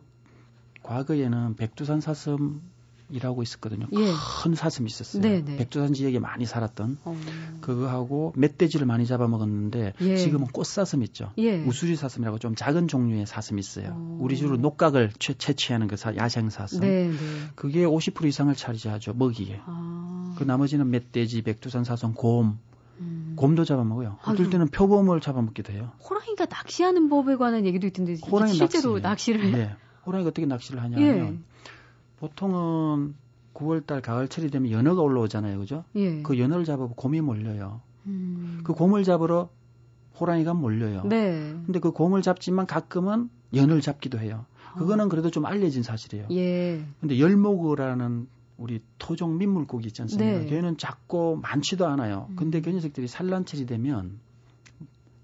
과거에는 0.84 1.56
백두산 1.56 2.02
사슴 2.02 2.62
이라고 3.10 3.42
있었거든요. 3.42 3.88
예. 3.94 4.12
큰 4.44 4.56
사슴이 4.56 4.88
있었어요. 4.88 5.22
네네. 5.22 5.46
네. 5.46 5.58
백두산 5.58 5.94
지역에 5.94 6.20
많이 6.20 6.46
살았던 6.46 6.98
어. 7.06 7.18
그거하고 7.62 8.34
멧돼지를 8.36 8.86
많이 8.86 9.06
잡아먹었는데 9.06 9.94
예. 10.02 10.18
지금은 10.18 10.48
꽃사슴 10.48 11.04
있죠. 11.04 11.32
예. 11.38 11.64
우수리 11.64 11.96
사슴이라고 11.96 12.40
좀 12.40 12.56
작은 12.56 12.88
종류의 12.88 13.26
사슴이 13.26 13.60
있어요. 13.60 13.94
어. 13.96 14.18
우리 14.22 14.36
주로 14.36 14.58
녹각을 14.58 15.12
채, 15.20 15.34
채취하는 15.34 15.88
그 15.88 15.96
사, 15.96 16.16
야생 16.16 16.50
사슴. 16.50 16.82
네네. 16.82 17.12
네. 17.12 17.18
그게 17.56 17.86
50% 17.86 18.26
이상을 18.26 18.54
차지하죠 18.54 19.14
먹이에. 19.14 19.62
아. 19.66 20.36
그 20.38 20.44
나머지는 20.44 20.90
멧돼지, 20.90 21.42
백두산 21.44 21.84
사슴, 21.84 22.14
곰. 22.14 22.60
음. 23.00 23.34
곰도 23.38 23.64
잡아먹어요. 23.64 24.18
어떨 24.24 24.50
때는 24.50 24.70
표범을 24.70 25.22
잡아먹기도 25.22 25.72
해요. 25.72 25.92
호랑이가 26.10 26.48
낚시하는 26.50 27.10
법에 27.10 27.36
관한 27.36 27.66
얘기도 27.66 27.88
있던데 27.88 28.16
호랑이 28.30 28.54
실제로 28.54 29.00
낚시. 29.00 29.34
를 29.34 29.52
네. 29.52 29.76
호랑이가 30.06 30.30
어떻게 30.30 30.46
낚시를 30.48 30.82
하냐면 30.82 31.04
예. 31.06 31.40
보통은 32.20 33.16
9월달 33.54 34.02
가을철이 34.02 34.52
되면 34.52 34.72
연어가 34.72 35.02
올라오잖아요, 35.02 35.58
그죠? 35.60 35.84
예. 35.96 36.22
그 36.22 36.38
연어를 36.38 36.66
잡아 36.66 36.88
곰이 36.88 37.22
몰려요. 37.22 37.82
음. 38.06 38.62
그 38.64 38.74
곰을 38.74 39.04
잡으러 39.04 39.50
호랑이가 40.20 40.54
몰려요. 40.54 41.04
네. 41.06 41.56
근데 41.66 41.80
그 41.80 41.92
곰을 41.92 42.22
잡지만 42.22 42.66
가끔은 42.66 43.30
연어를 43.54 43.82
잡기도 43.82 44.20
해요. 44.20 44.46
그거는 44.78 45.10
그래도 45.10 45.32
좀 45.32 45.46
알려진 45.46 45.82
사실이에요. 45.82 46.28
예. 46.32 46.84
근데 47.00 47.20
열목어라는 47.20 48.28
우리 48.58 48.82
토종 48.98 49.38
민물고기 49.38 49.88
있지 49.88 50.02
않습니까? 50.04 50.40
네. 50.40 50.46
걔는 50.46 50.78
작고 50.78 51.38
많지도 51.38 51.88
않아요. 51.88 52.28
음. 52.32 52.36
근데 52.36 52.62
그 52.62 52.70
녀석들이 52.70 53.08
산란철이 53.08 53.66
되면 53.66 54.20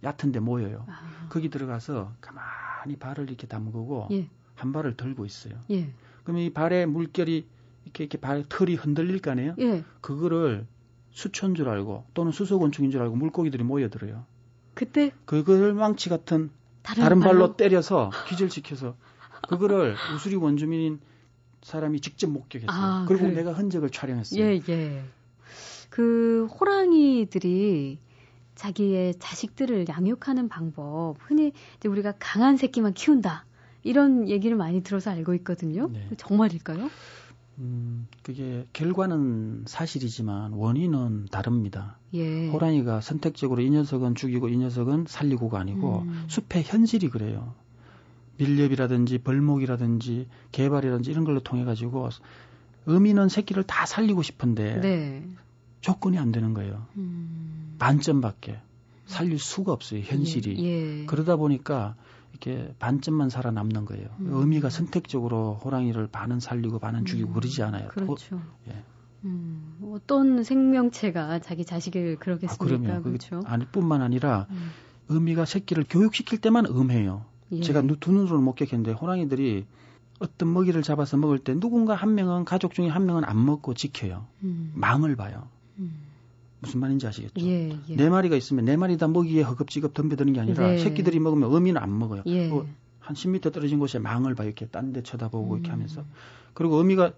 얕은 0.03 0.31
데 0.31 0.39
모여요. 0.39 0.85
아. 0.87 1.27
거기 1.29 1.49
들어가서 1.49 2.13
가만히 2.21 2.97
발을 2.97 3.25
이렇게 3.25 3.47
담그고 3.47 4.09
예. 4.11 4.27
한 4.55 4.71
발을 4.71 4.95
들고 4.95 5.25
있어요. 5.25 5.55
예. 5.71 5.89
그럼 6.23 6.39
이 6.39 6.49
발에 6.51 6.85
물결이 6.85 7.47
이렇게 7.83 8.03
이렇게 8.03 8.17
발 8.17 8.43
털이 8.47 8.75
흔들릴 8.75 9.19
거 9.19 9.31
아니에요? 9.31 9.55
예. 9.59 9.83
그거를 10.01 10.65
수초인 11.11 11.55
줄 11.55 11.69
알고 11.69 12.05
또는 12.13 12.31
수소곤충인 12.31 12.91
줄 12.91 13.01
알고 13.01 13.15
물고기들이 13.15 13.63
모여들어요. 13.63 14.25
그때 14.73 15.11
그걸 15.25 15.73
망치 15.73 16.09
같은 16.09 16.49
다른, 16.81 17.03
다른 17.03 17.19
발로? 17.19 17.39
발로 17.39 17.55
때려서 17.55 18.11
기절시켜서 18.27 18.95
그거를 19.47 19.95
우수리 20.15 20.35
원주민인 20.35 20.99
사람이 21.61 22.01
직접 22.01 22.29
목격했어요. 22.29 22.71
아, 22.71 23.05
그리고 23.07 23.25
그... 23.25 23.31
내가 23.31 23.53
흔적을 23.53 23.89
촬영했어요. 23.89 24.43
예, 24.43 24.61
예. 24.69 25.03
그 25.89 26.47
호랑이들이 26.59 27.99
자기의 28.55 29.15
자식들을 29.19 29.85
양육하는 29.87 30.49
방법, 30.49 31.15
흔히 31.19 31.51
우리가 31.85 32.13
강한 32.19 32.57
새끼만 32.57 32.93
키운다. 32.93 33.45
이런 33.83 34.29
얘기를 34.29 34.55
많이 34.57 34.81
들어서 34.81 35.11
알고 35.11 35.33
있거든요. 35.35 35.89
네. 35.91 36.09
정말일까요? 36.17 36.89
음, 37.59 38.07
그게 38.23 38.65
결과는 38.73 39.65
사실이지만 39.67 40.53
원인은 40.53 41.27
다릅니다. 41.31 41.97
예. 42.13 42.49
호랑이가 42.49 43.01
선택적으로 43.01 43.61
이 43.61 43.69
녀석은 43.69 44.15
죽이고 44.15 44.49
이 44.49 44.57
녀석은 44.57 45.05
살리고가 45.07 45.59
아니고 45.59 45.99
음. 45.99 46.25
숲의 46.27 46.63
현실이 46.63 47.09
그래요. 47.09 47.53
밀렵이라든지 48.37 49.19
벌목이라든지 49.19 50.27
개발이라든지 50.51 51.11
이런 51.11 51.23
걸로 51.23 51.41
통해 51.41 51.63
가지고 51.63 52.09
의미는 52.87 53.29
새끼를 53.29 53.63
다 53.63 53.85
살리고 53.85 54.23
싶은데 54.23 54.81
네. 54.81 55.27
조건이 55.81 56.17
안 56.17 56.31
되는 56.31 56.53
거예요. 56.53 56.87
음. 56.97 57.75
반점밖에 57.77 58.59
살릴 59.05 59.37
수가 59.37 59.71
없어요. 59.71 59.99
현실이. 60.01 60.63
예. 60.63 61.01
예. 61.01 61.05
그러다 61.05 61.35
보니까 61.35 61.95
이렇게 62.33 62.73
반쯤만 62.79 63.29
살아남는 63.29 63.85
거예요. 63.85 64.07
음. 64.19 64.29
의미가 64.33 64.69
선택적으로 64.69 65.59
호랑이를 65.63 66.07
반은 66.07 66.39
살리고 66.39 66.79
반은 66.79 67.05
죽이고 67.05 67.29
음. 67.29 67.33
그러지 67.33 67.61
않아요. 67.63 67.87
그렇죠. 67.89 68.37
호, 68.37 68.41
예. 68.69 68.83
음, 69.23 69.77
어떤 69.93 70.43
생명체가 70.43 71.39
자기 71.39 71.63
자식을 71.63 72.17
그러겠습니까? 72.17 72.95
아, 72.95 73.01
그렇죠. 73.01 73.41
아니 73.45 73.65
뿐만 73.65 74.01
아니라 74.01 74.47
음. 74.49 74.71
의미가 75.09 75.45
새끼를 75.45 75.85
교육시킬 75.87 76.41
때만 76.41 76.65
음해요. 76.65 77.25
예. 77.51 77.61
제가 77.61 77.83
두 77.99 78.11
눈으로는 78.11 78.43
목격했는데 78.43 78.93
호랑이들이 78.93 79.65
어떤 80.19 80.53
먹이를 80.53 80.81
잡아서 80.81 81.17
먹을 81.17 81.39
때 81.39 81.53
누군가 81.53 81.95
한 81.95 82.15
명은 82.15 82.45
가족 82.45 82.73
중에 82.73 82.87
한 82.87 83.05
명은 83.05 83.23
안 83.25 83.45
먹고 83.45 83.73
지켜요. 83.75 84.25
음. 84.43 84.71
망을 84.73 85.15
봐요. 85.15 85.47
음. 85.77 86.12
무슨 86.63 86.79
말인지 86.79 87.05
아시겠죠? 87.05 87.45
예, 87.45 87.69
예. 87.89 87.95
네 87.95 88.09
마리가 88.09 88.35
있으면 88.35 88.65
네 88.65 88.75
마리 88.77 88.97
다 88.97 89.07
먹이에 89.07 89.43
허겁지겁 89.43 89.93
덤벼드는 89.93 90.33
게 90.33 90.39
아니라 90.39 90.67
네. 90.67 90.77
새끼들이 90.79 91.19
먹으면 91.19 91.53
어미는 91.53 91.79
안 91.81 91.97
먹어요. 91.99 92.23
예. 92.25 92.49
어, 92.49 92.65
한 92.99 93.15
10m 93.15 93.51
떨어진 93.53 93.79
곳에 93.79 93.99
망을 93.99 94.33
봐 94.33 94.43
이렇게 94.45 94.65
딴 94.67 94.93
데 94.93 95.03
쳐다보고 95.03 95.53
음. 95.53 95.59
이렇게 95.59 95.71
하면서 95.71 96.03
그리고 96.53 96.77
어미가 96.79 97.11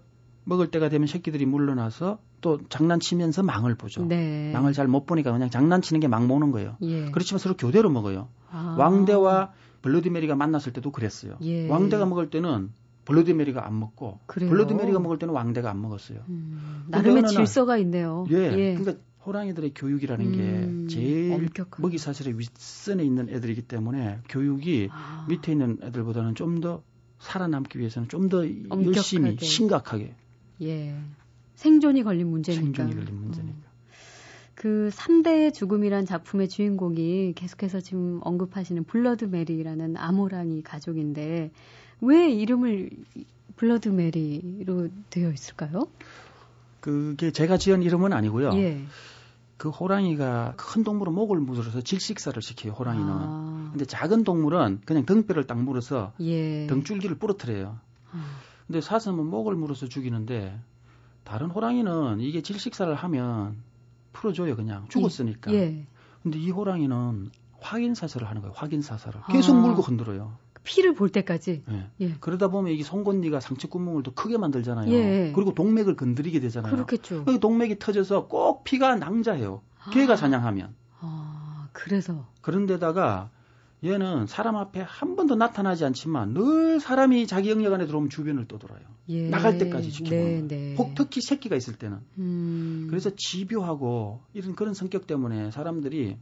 먹을 0.44 0.70
때가 0.70 0.88
되면 0.88 1.06
새끼들이 1.08 1.46
물러나서 1.46 2.18
또또 2.40 2.68
장난치면서 2.68 3.42
망을 3.42 3.74
보죠. 3.76 4.04
네. 4.04 4.50
망을 4.52 4.72
잘 4.72 4.86
못 4.88 5.06
보니까 5.06 5.32
그냥 5.32 5.48
장난치는 5.50 6.00
게 6.00 6.08
망 6.08 6.26
먹는 6.28 6.50
거예요. 6.52 6.76
예. 6.82 7.10
그렇지만 7.10 7.38
서로 7.38 7.56
교대로 7.56 7.88
먹어요. 7.90 8.28
아. 8.50 8.76
왕대와 8.78 9.52
블러디메리가 9.82 10.34
만났을 10.36 10.72
때도 10.72 10.90
그랬어요. 10.92 11.36
예. 11.42 11.68
왕대가 11.68 12.04
먹을 12.06 12.30
때는 12.30 12.70
블러디메리가 13.04 13.64
안 13.66 13.78
먹고 13.78 14.18
그래요? 14.26 14.50
블러디메리가 14.50 14.98
먹을 14.98 15.18
때는 15.18 15.32
왕대가 15.32 15.70
안 15.70 15.80
먹었어요. 15.80 16.18
음, 16.28 16.82
근데 16.90 16.98
나름의 17.12 17.30
질서가 17.30 17.76
있네요. 17.78 18.26
예. 18.30 18.74
그러니까 18.76 18.94
호랑이들의 19.26 19.72
교육이라는 19.74 20.24
음, 20.26 20.86
게 20.86 20.94
제일 20.94 21.32
엄격한. 21.32 21.82
먹이 21.82 21.98
사슬의 21.98 22.38
윗선에 22.38 23.04
있는 23.04 23.28
애들이기 23.28 23.62
때문에 23.62 24.20
교육이 24.28 24.88
아. 24.92 25.26
밑에 25.28 25.52
있는 25.52 25.78
애들보다는 25.82 26.34
좀 26.34 26.60
더 26.60 26.82
살아남기 27.18 27.78
위해서는 27.78 28.08
좀 28.08 28.28
더 28.28 28.44
열심히. 28.84 29.36
심각하게 29.40 30.14
예. 30.62 30.94
생존이 31.56 32.02
걸린 32.02 32.28
문제니까. 32.28 32.62
생존이 32.64 32.94
걸린 32.94 33.14
문제니까. 33.20 33.56
음. 33.56 33.66
그 34.54 34.90
3대의 34.92 35.52
죽음이란 35.52 36.06
작품의 36.06 36.48
주인공이 36.48 37.32
계속해서 37.34 37.80
지금 37.80 38.20
언급하시는 38.22 38.84
블러디 38.84 39.26
메리라는 39.26 39.96
암호랑이 39.96 40.62
가족인데 40.62 41.50
왜 42.00 42.30
이름을 42.30 42.90
블러드 43.56 43.88
메리로 43.88 44.88
되어 45.10 45.30
있을까요? 45.32 45.88
그게 46.80 47.32
제가 47.32 47.56
지은 47.58 47.82
이름은 47.82 48.12
아니고요. 48.12 48.52
예. 48.54 48.80
그 49.56 49.70
호랑이가 49.70 50.54
큰 50.56 50.84
동물은 50.84 51.14
목을 51.14 51.40
물어서 51.40 51.80
질식사를 51.80 52.40
시켜요. 52.42 52.72
호랑이는. 52.72 53.08
아, 53.08 53.68
근데 53.72 53.84
작은 53.84 54.24
동물은 54.24 54.82
그냥 54.84 55.06
등뼈를 55.06 55.46
딱 55.46 55.58
물어서 55.58 56.12
예. 56.20 56.66
등줄기를 56.66 57.16
부러뜨려요. 57.16 57.78
아, 58.12 58.24
근데 58.66 58.80
사슴은 58.80 59.24
목을 59.26 59.54
물어서 59.54 59.86
죽이는데 59.88 60.58
다른 61.24 61.50
호랑이는 61.50 62.20
이게 62.20 62.42
질식사를 62.42 62.94
하면 62.94 63.56
풀어줘요. 64.12 64.56
그냥 64.56 64.86
죽었으니까. 64.88 65.52
예. 65.54 65.86
근데 66.22 66.38
이 66.38 66.50
호랑이는 66.50 67.30
확인 67.60 67.94
사살을 67.94 68.28
하는 68.28 68.42
거예요. 68.42 68.54
확인 68.54 68.82
사살을 68.82 69.22
계속 69.30 69.56
아. 69.56 69.60
물고 69.60 69.82
흔들어요. 69.82 70.36
피를 70.66 70.94
볼 70.94 71.08
때까지. 71.08 71.62
예. 71.70 71.90
예. 72.00 72.14
그러다 72.20 72.48
보면 72.48 72.72
이게 72.72 72.82
송곳니가 72.82 73.40
상처 73.40 73.68
구멍을 73.68 74.02
더 74.02 74.12
크게 74.12 74.36
만들잖아요. 74.36 74.92
예. 74.92 75.32
그리고 75.34 75.54
동맥을 75.54 75.96
건드리게 75.96 76.40
되잖아요. 76.40 76.74
그렇겠죠. 76.74 77.24
그 77.24 77.38
동맥이 77.38 77.78
터져서 77.78 78.26
꼭 78.26 78.64
피가 78.64 78.96
낭자해요. 78.96 79.62
개가 79.92 80.14
아. 80.14 80.16
사냥하면. 80.16 80.74
아, 81.00 81.68
그래서. 81.72 82.26
그런데다가 82.42 83.30
얘는 83.84 84.26
사람 84.26 84.56
앞에 84.56 84.80
한 84.80 85.14
번도 85.14 85.36
나타나지 85.36 85.84
않지만 85.84 86.34
늘 86.34 86.80
사람이 86.80 87.28
자기 87.28 87.50
영역 87.50 87.72
안에 87.72 87.86
들어오면 87.86 88.10
주변을 88.10 88.48
떠돌아요. 88.48 88.80
예. 89.08 89.28
나갈 89.28 89.58
때까지 89.58 89.92
지켜보는 89.92 90.48
네. 90.48 90.56
네. 90.56 90.74
혹 90.76 90.96
특히 90.96 91.20
새끼가 91.20 91.54
있을 91.54 91.74
때는. 91.74 91.98
음. 92.18 92.86
그래서 92.90 93.10
집요하고 93.14 94.20
이런 94.34 94.56
그런 94.56 94.74
성격 94.74 95.06
때문에 95.06 95.52
사람들이 95.52 96.16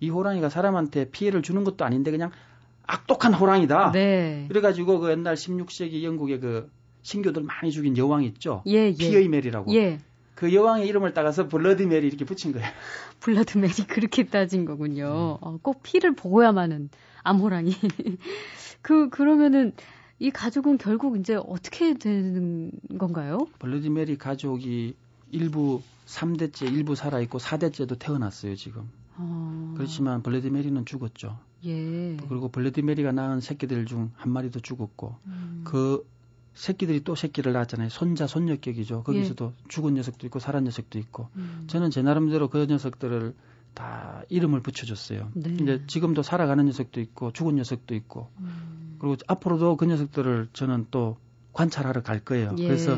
이 0.00 0.10
호랑이가 0.10 0.48
사람한테 0.48 1.10
피해를 1.10 1.42
주는 1.42 1.62
것도 1.62 1.84
아닌데 1.84 2.10
그냥 2.10 2.30
악독한 2.88 3.34
호랑이다. 3.34 3.92
네. 3.92 4.46
그래가지고 4.48 4.98
그 4.98 5.10
옛날 5.10 5.34
16세기 5.34 6.02
영국의 6.02 6.40
그 6.40 6.70
신교들 7.02 7.42
많이 7.42 7.70
죽인 7.70 7.96
여왕 7.96 8.24
있죠. 8.24 8.62
예, 8.66 8.88
예. 8.88 8.94
피의 8.94 9.28
메리라고. 9.28 9.72
예. 9.74 10.00
그 10.34 10.54
여왕의 10.54 10.86
이름을 10.88 11.14
따가서 11.14 11.48
블러디 11.48 11.86
메리 11.86 12.06
이렇게 12.06 12.24
붙인 12.24 12.52
거예요. 12.52 12.66
블러드 13.20 13.58
메리 13.58 13.74
그렇게 13.86 14.24
따진 14.24 14.64
거군요. 14.64 15.38
어, 15.40 15.58
꼭 15.62 15.82
피를 15.82 16.14
보고야만 16.14 16.72
하는 16.72 16.90
암호랑이. 17.24 17.72
그 18.82 19.10
그러면은 19.10 19.72
이 20.18 20.30
가족은 20.30 20.78
결국 20.78 21.18
이제 21.18 21.34
어떻게 21.34 21.94
되는 21.94 22.70
건가요? 22.98 23.46
블러디 23.58 23.90
메리 23.90 24.16
가족이 24.16 24.94
일부 25.30 25.82
3대째 26.06 26.72
일부 26.72 26.94
살아 26.94 27.20
있고 27.20 27.38
4대째도 27.38 27.98
태어났어요 27.98 28.56
지금. 28.56 28.88
어, 29.16 29.74
그렇지만 29.76 30.22
블러디 30.22 30.50
메리는 30.50 30.86
죽었죠. 30.86 31.38
예. 31.64 32.16
그리고 32.28 32.48
블러디 32.48 32.82
메리가 32.82 33.12
낳은 33.12 33.40
새끼들 33.40 33.86
중 33.86 34.10
한 34.16 34.32
마리도 34.32 34.60
죽었고 34.60 35.16
음, 35.26 35.62
그 35.64 36.06
새끼들이 36.54 37.04
또 37.04 37.14
새끼를 37.14 37.52
낳았잖아요. 37.52 37.88
손자 37.88 38.26
손녀격이죠. 38.26 39.04
거기서도 39.04 39.52
죽은 39.68 39.94
녀석도 39.94 40.26
있고 40.26 40.40
살은 40.40 40.64
녀석도 40.64 40.98
있고. 40.98 41.28
음, 41.36 41.64
저는 41.68 41.90
제 41.90 42.02
나름대로 42.02 42.48
그 42.48 42.66
녀석들을 42.66 43.34
다 43.74 44.22
이름을 44.28 44.60
붙여줬어요. 44.62 45.30
네. 45.34 45.54
근데 45.56 45.86
지금도 45.86 46.22
살아가는 46.22 46.64
녀석도 46.64 47.00
있고 47.00 47.32
죽은 47.32 47.54
녀석도 47.56 47.94
있고 47.94 48.28
음, 48.38 48.96
그리고 48.98 49.16
앞으로도 49.28 49.76
그 49.76 49.84
녀석들을 49.84 50.48
저는 50.52 50.86
또 50.90 51.16
관찰하러 51.52 52.02
갈 52.02 52.18
거예요. 52.24 52.54
예. 52.58 52.66
그래서 52.66 52.96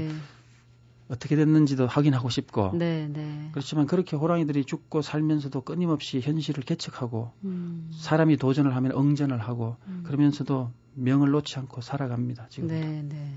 어떻게 1.11 1.35
됐는지도 1.35 1.87
확인하고 1.87 2.31
싶고 2.31 2.71
네, 2.75 3.09
네. 3.13 3.49
그렇지만 3.51 3.87
그렇게 3.87 4.17
호랑이들이 4.17 4.65
죽고 4.65 5.03
살면서도 5.03 5.63
끊임없이 5.63 6.21
현실을 6.21 6.63
개척하고 6.63 7.33
음, 7.45 7.91
사람이 7.93 8.37
도전을 8.37 8.77
하면 8.77 8.93
응전을 8.93 9.39
하고 9.39 9.77
음. 9.89 10.05
그러면서도 10.07 10.71
명을 10.95 11.31
놓지 11.31 11.59
않고 11.59 11.81
살아갑니다. 11.81 12.47
지금. 12.49 12.69
네, 12.69 13.05
네. 13.09 13.33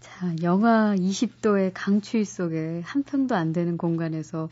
자, 0.00 0.34
영하 0.42 0.94
20도의 0.96 1.72
강추위 1.74 2.24
속에 2.24 2.80
한 2.84 3.02
평도 3.02 3.34
안 3.34 3.52
되는 3.52 3.76
공간에서 3.76 4.48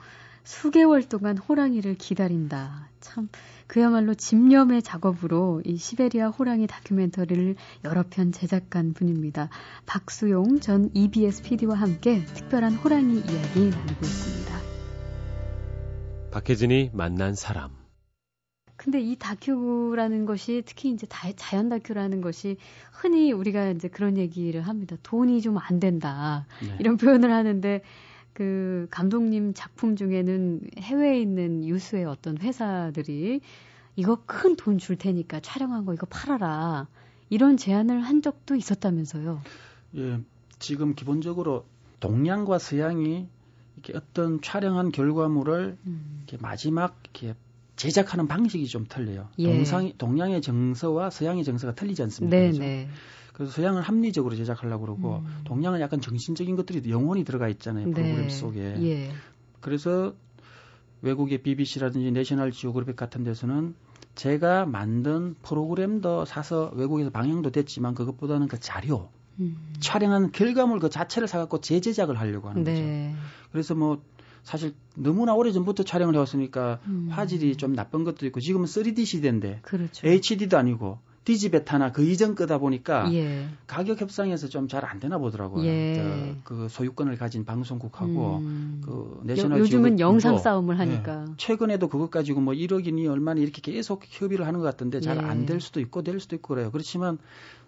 수개월 0.50 1.02
동안 1.08 1.36
호랑이를 1.38 1.96
기다린다. 1.96 2.88
참, 3.00 3.28
그야말로 3.66 4.14
집념의 4.14 4.80
작업으로 4.82 5.60
이 5.64 5.76
시베리아 5.76 6.28
호랑이 6.28 6.68
다큐멘터리를 6.68 7.56
여러 7.84 8.04
편 8.08 8.30
제작한 8.30 8.92
분입니다. 8.92 9.48
박수용 9.86 10.60
전 10.60 10.90
EBS 10.94 11.42
PD와 11.42 11.74
함께 11.74 12.24
특별한 12.26 12.74
호랑이 12.74 13.14
이야기 13.18 13.70
나누고 13.70 14.04
있습니다. 14.04 14.56
박혜진이 16.30 16.90
만난 16.92 17.34
사람. 17.34 17.70
근데 18.76 19.00
이 19.00 19.16
다큐라는 19.16 20.26
것이 20.26 20.62
특히 20.64 20.90
이제 20.90 21.06
다- 21.08 21.28
자연 21.34 21.68
다큐라는 21.68 22.20
것이 22.20 22.56
흔히 22.92 23.32
우리가 23.32 23.70
이제 23.70 23.88
그런 23.88 24.16
얘기를 24.16 24.60
합니다. 24.60 24.96
돈이 25.02 25.40
좀 25.40 25.56
안 25.58 25.80
된다. 25.80 26.46
네. 26.62 26.76
이런 26.78 26.96
표현을 26.98 27.32
하는데 27.32 27.82
그 28.36 28.86
감독님 28.90 29.54
작품 29.54 29.96
중에는 29.96 30.60
해외에 30.78 31.18
있는 31.18 31.64
유수의 31.64 32.04
어떤 32.04 32.36
회사들이 32.36 33.40
이거 33.96 34.18
큰 34.26 34.56
돈 34.56 34.76
줄 34.76 34.96
테니까 34.96 35.40
촬영한 35.40 35.86
거 35.86 35.94
이거 35.94 36.04
팔아라. 36.04 36.86
이런 37.30 37.56
제안을 37.56 38.02
한 38.02 38.20
적도 38.20 38.54
있었다면서요. 38.54 39.40
예, 39.96 40.20
지금 40.58 40.94
기본적으로 40.94 41.64
동양과 42.00 42.58
서양이 42.58 43.26
이렇게 43.76 43.96
어떤 43.96 44.42
촬영한 44.42 44.92
결과물을 44.92 45.78
음. 45.86 46.24
이렇게 46.28 46.36
마지막 46.42 46.98
이렇게 47.04 47.34
제작하는 47.76 48.28
방식이 48.28 48.66
좀 48.66 48.84
틀려요. 48.86 49.28
예. 49.38 49.50
동상, 49.50 49.90
동양의 49.96 50.42
정서와 50.42 51.08
서양의 51.08 51.42
정서가 51.44 51.74
틀리지 51.74 52.02
않습니까? 52.02 52.36
네, 52.36 52.50
그죠? 52.50 52.62
네. 53.36 53.38
그래서 53.38 53.52
서양은 53.52 53.82
합리적으로 53.82 54.34
제작하려고 54.34 54.86
그러고 54.86 55.16
음. 55.18 55.40
동양은 55.44 55.80
약간 55.80 56.00
정신적인 56.00 56.56
것들이 56.56 56.90
영혼이 56.90 57.24
들어가 57.24 57.48
있잖아요. 57.48 57.84
프로그램 57.90 58.16
네. 58.16 58.28
속에. 58.30 58.60
예. 58.82 59.10
그래서 59.60 60.14
외국의 61.02 61.42
BBC라든지 61.42 62.10
내셔널 62.12 62.50
지오그래픽 62.50 62.96
같은 62.96 63.24
데서는 63.24 63.74
제가 64.14 64.64
만든 64.64 65.34
프로그램도 65.42 66.24
사서 66.24 66.72
외국에서 66.74 67.10
방영도 67.10 67.50
됐지만 67.50 67.94
그것보다는 67.94 68.48
그 68.48 68.58
자료, 68.58 69.10
음. 69.38 69.58
촬영한 69.80 70.32
결과물 70.32 70.78
그 70.80 70.88
자체를 70.88 71.28
사갖고 71.28 71.60
재제작을 71.60 72.18
하려고 72.18 72.48
하는 72.48 72.64
거죠. 72.64 72.80
네. 72.80 73.14
그래서 73.52 73.74
뭐 73.74 74.00
사실 74.42 74.72
너무나 74.94 75.34
오래 75.34 75.52
전부터 75.52 75.82
촬영을 75.82 76.14
해왔으니까 76.14 76.78
음. 76.86 77.08
화질이 77.10 77.56
좀 77.56 77.74
나쁜 77.74 78.04
것도 78.04 78.24
있고 78.26 78.40
지금은 78.40 78.64
3D 78.64 79.04
시대인데 79.04 79.58
그렇죠. 79.60 80.06
HD도 80.06 80.56
아니고 80.56 80.98
Digibeta나 81.26 81.90
그 81.90 82.04
이전 82.04 82.36
거다 82.36 82.58
보니까 82.58 83.12
예. 83.12 83.48
가격 83.66 84.00
협상에서 84.00 84.48
좀 84.48 84.68
잘 84.68 84.84
안 84.86 85.00
되나 85.00 85.18
보더라고요. 85.18 85.66
예. 85.66 85.96
저, 85.96 86.40
그 86.44 86.68
소유권을 86.70 87.18
가진 87.18 87.44
방송국하고 87.44 88.36
음. 88.38 88.80
그 88.84 88.90
요, 88.92 89.20
내셔널 89.24 89.58
요즘은 89.58 89.96
지오그래픽도 89.96 90.00
영상 90.00 90.38
싸움을 90.38 90.78
하니까. 90.78 91.24
예, 91.28 91.32
최근에도 91.36 91.88
그것 91.88 92.10
가지고 92.10 92.40
뭐 92.40 92.54
1억이니 92.54 93.08
얼마니 93.10 93.42
이렇게 93.42 93.60
계속 93.60 94.04
협의를 94.08 94.46
하는 94.46 94.60
것 94.60 94.66
같던데 94.66 95.00
잘안 95.00 95.42
예. 95.42 95.46
될 95.46 95.60
수도 95.60 95.80
있고 95.80 96.02
될 96.02 96.20
수도 96.20 96.36
있고 96.36 96.54
그래요. 96.54 96.70
그렇지만 96.70 97.18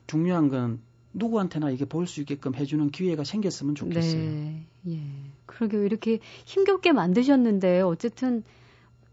중요한 0.07 0.49
건 0.49 0.81
누구한테나 1.13 1.71
이게 1.71 1.85
볼 1.85 2.07
수 2.07 2.21
있게끔 2.21 2.55
해주는 2.55 2.91
기회가 2.91 3.25
생겼으면 3.25 3.75
좋겠어요. 3.75 4.23
네. 4.23 4.67
예. 4.89 5.01
그러게요. 5.47 5.85
이렇게 5.85 6.21
힘겹게 6.47 6.93
만드셨는데 6.93 7.81
어쨌든 7.81 8.45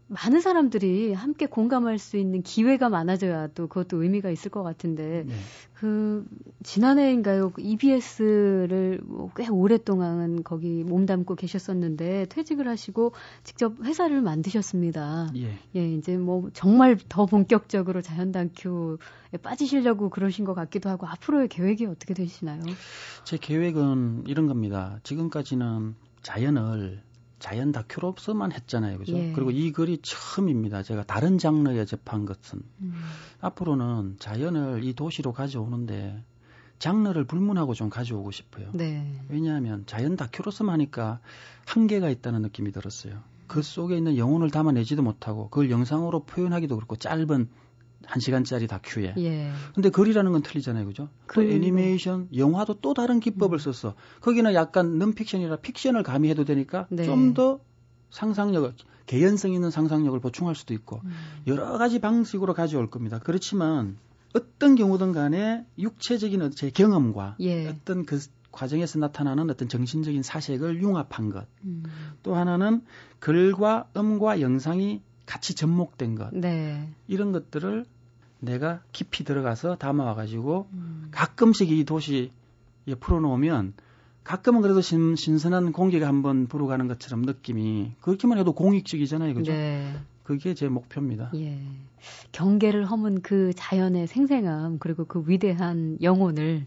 많은 0.08 0.40
사람들이 0.40 1.12
함께 1.14 1.46
공감할 1.46 1.98
수 1.98 2.16
있는 2.16 2.42
기회가 2.42 2.88
많아져야 2.88 3.48
또 3.48 3.66
그것도 3.66 4.02
의미가 4.02 4.30
있을 4.30 4.52
것 4.52 4.62
같은데 4.62 5.24
네. 5.26 5.34
그 5.74 6.24
지난해인가요? 6.62 7.52
EBS를 7.58 9.00
뭐꽤 9.04 9.48
오랫동안 9.48 10.44
거기 10.44 10.84
몸담고 10.84 11.34
계셨었는데 11.34 12.26
퇴직을 12.26 12.68
하시고 12.68 13.12
직접 13.42 13.74
회사를 13.82 14.22
만드셨습니다. 14.22 15.32
예. 15.36 15.58
예, 15.74 15.92
이제 15.92 16.16
뭐 16.16 16.50
정말 16.52 16.96
더 17.08 17.26
본격적으로 17.26 18.00
자연 18.00 18.30
다큐에 18.30 18.96
빠지시려고 19.42 20.08
그러신 20.08 20.44
것 20.44 20.54
같기도 20.54 20.88
하고 20.88 21.06
앞으로의 21.08 21.48
계획이 21.48 21.84
어떻게 21.86 22.14
되시나요? 22.14 22.62
제 23.24 23.36
계획은 23.36 24.24
이런 24.28 24.46
겁니다. 24.46 25.00
지금까지는 25.02 25.94
자연을 26.22 27.02
자연 27.38 27.72
다큐로서만 27.72 28.52
했잖아요. 28.52 28.98
그죠? 28.98 29.16
예. 29.16 29.32
그리고 29.32 29.50
이 29.50 29.72
글이 29.72 29.98
처음입니다. 30.02 30.82
제가 30.82 31.04
다른 31.04 31.38
장르에 31.38 31.84
접한 31.84 32.24
것은. 32.24 32.62
음. 32.80 32.94
앞으로는 33.40 34.16
자연을 34.18 34.84
이 34.84 34.94
도시로 34.94 35.32
가져오는데 35.32 36.22
장르를 36.78 37.24
불문하고 37.24 37.74
좀 37.74 37.90
가져오고 37.90 38.30
싶어요. 38.30 38.70
네. 38.72 39.20
왜냐하면 39.28 39.84
자연 39.86 40.16
다큐로서만 40.16 40.74
하니까 40.74 41.20
한계가 41.66 42.10
있다는 42.10 42.42
느낌이 42.42 42.72
들었어요. 42.72 43.22
그 43.46 43.62
속에 43.62 43.96
있는 43.96 44.16
영혼을 44.16 44.50
담아내지도 44.50 45.02
못하고 45.02 45.48
그걸 45.48 45.70
영상으로 45.70 46.24
표현하기도 46.24 46.74
그렇고 46.74 46.96
짧은 46.96 47.48
한 48.04 48.20
시간짜리 48.20 48.66
다큐에. 48.66 49.14
예. 49.18 49.50
근데 49.74 49.90
글이라는 49.90 50.30
건 50.32 50.42
틀리잖아요, 50.42 50.86
그죠? 50.86 51.08
그 51.26 51.40
글- 51.40 51.50
애니메이션, 51.50 52.28
영화도 52.36 52.80
또 52.80 52.94
다른 52.94 53.20
기법을 53.20 53.58
음. 53.58 53.72
썼어. 53.72 53.94
거기는 54.20 54.52
약간 54.54 54.98
넌픽션이라 54.98 55.56
픽션을 55.56 56.02
가미해도 56.02 56.44
되니까 56.44 56.86
네. 56.90 57.04
좀더 57.04 57.60
상상력을, 58.10 58.74
개연성 59.06 59.52
있는 59.52 59.70
상상력을 59.70 60.18
보충할 60.20 60.54
수도 60.54 60.74
있고 60.74 61.00
음. 61.04 61.10
여러 61.46 61.78
가지 61.78 62.00
방식으로 62.00 62.54
가져올 62.54 62.90
겁니다. 62.90 63.18
그렇지만 63.18 63.96
어떤 64.34 64.74
경우든 64.76 65.12
간에 65.12 65.64
육체적인 65.78 66.50
제 66.54 66.70
경험과 66.70 67.36
예. 67.40 67.68
어떤 67.68 68.04
그 68.04 68.20
과정에서 68.52 68.98
나타나는 68.98 69.50
어떤 69.50 69.68
정신적인 69.68 70.22
사색을 70.22 70.82
융합한 70.82 71.30
것. 71.30 71.46
음. 71.64 71.82
또 72.22 72.34
하나는 72.36 72.82
글과 73.18 73.88
음과 73.96 74.40
영상이 74.40 75.02
같이 75.26 75.54
접목된 75.54 76.14
것. 76.14 76.30
네. 76.32 76.88
이런 77.08 77.32
것들을 77.32 77.84
내가 78.40 78.80
깊이 78.92 79.24
들어가서 79.24 79.76
담아와 79.76 80.14
가지고 80.14 80.68
음. 80.72 81.08
가끔씩 81.10 81.70
이 81.70 81.84
도시에 81.84 82.30
풀어놓으면 83.00 83.74
가끔은 84.24 84.60
그래도 84.60 84.80
신, 84.80 85.14
신선한 85.14 85.72
공기가 85.72 86.08
한번 86.08 86.46
불어가는 86.46 86.88
것처럼 86.88 87.22
느낌이 87.22 87.92
그렇게만 88.00 88.38
해도 88.38 88.52
공익적이잖아요. 88.52 89.34
그죠? 89.34 89.52
네. 89.52 89.92
그게 90.24 90.54
제 90.54 90.68
목표입니다. 90.68 91.30
예. 91.36 91.60
경계를 92.32 92.84
허문 92.86 93.22
그 93.22 93.52
자연의 93.54 94.08
생생함 94.08 94.78
그리고 94.78 95.04
그 95.04 95.22
위대한 95.26 95.98
영혼을 96.02 96.66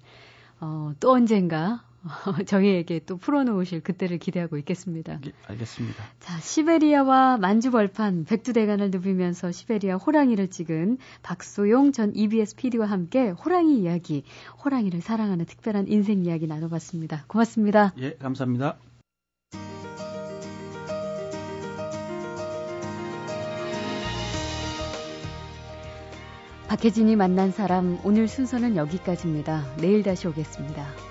어, 0.61 0.93
또 0.99 1.11
언젠가 1.11 1.83
저희에게 2.45 3.01
또 3.05 3.17
풀어놓으실 3.17 3.81
그때를 3.81 4.17
기대하고 4.17 4.57
있겠습니다. 4.57 5.19
예, 5.25 5.31
알겠습니다. 5.47 6.03
자, 6.19 6.39
시베리아와 6.39 7.37
만주벌판 7.37 8.25
백두대간을 8.25 8.91
누비면서 8.91 9.51
시베리아 9.51 9.97
호랑이를 9.97 10.49
찍은 10.49 10.97
박소용 11.23 11.91
전 11.91 12.15
EBS 12.15 12.55
PD와 12.55 12.85
함께 12.85 13.29
호랑이 13.29 13.79
이야기, 13.79 14.23
호랑이를 14.63 15.01
사랑하는 15.01 15.45
특별한 15.45 15.87
인생 15.87 16.25
이야기 16.25 16.47
나눠봤습니다. 16.47 17.25
고맙습니다. 17.27 17.93
예, 17.99 18.15
감사합니다. 18.15 18.77
박혜진이 26.69 27.15
만난 27.15 27.51
사람 27.51 27.97
오늘 28.03 28.27
순서는 28.27 28.75
여기까지입니다. 28.75 29.75
내일 29.77 30.03
다시 30.03 30.27
오겠습니다. 30.27 31.08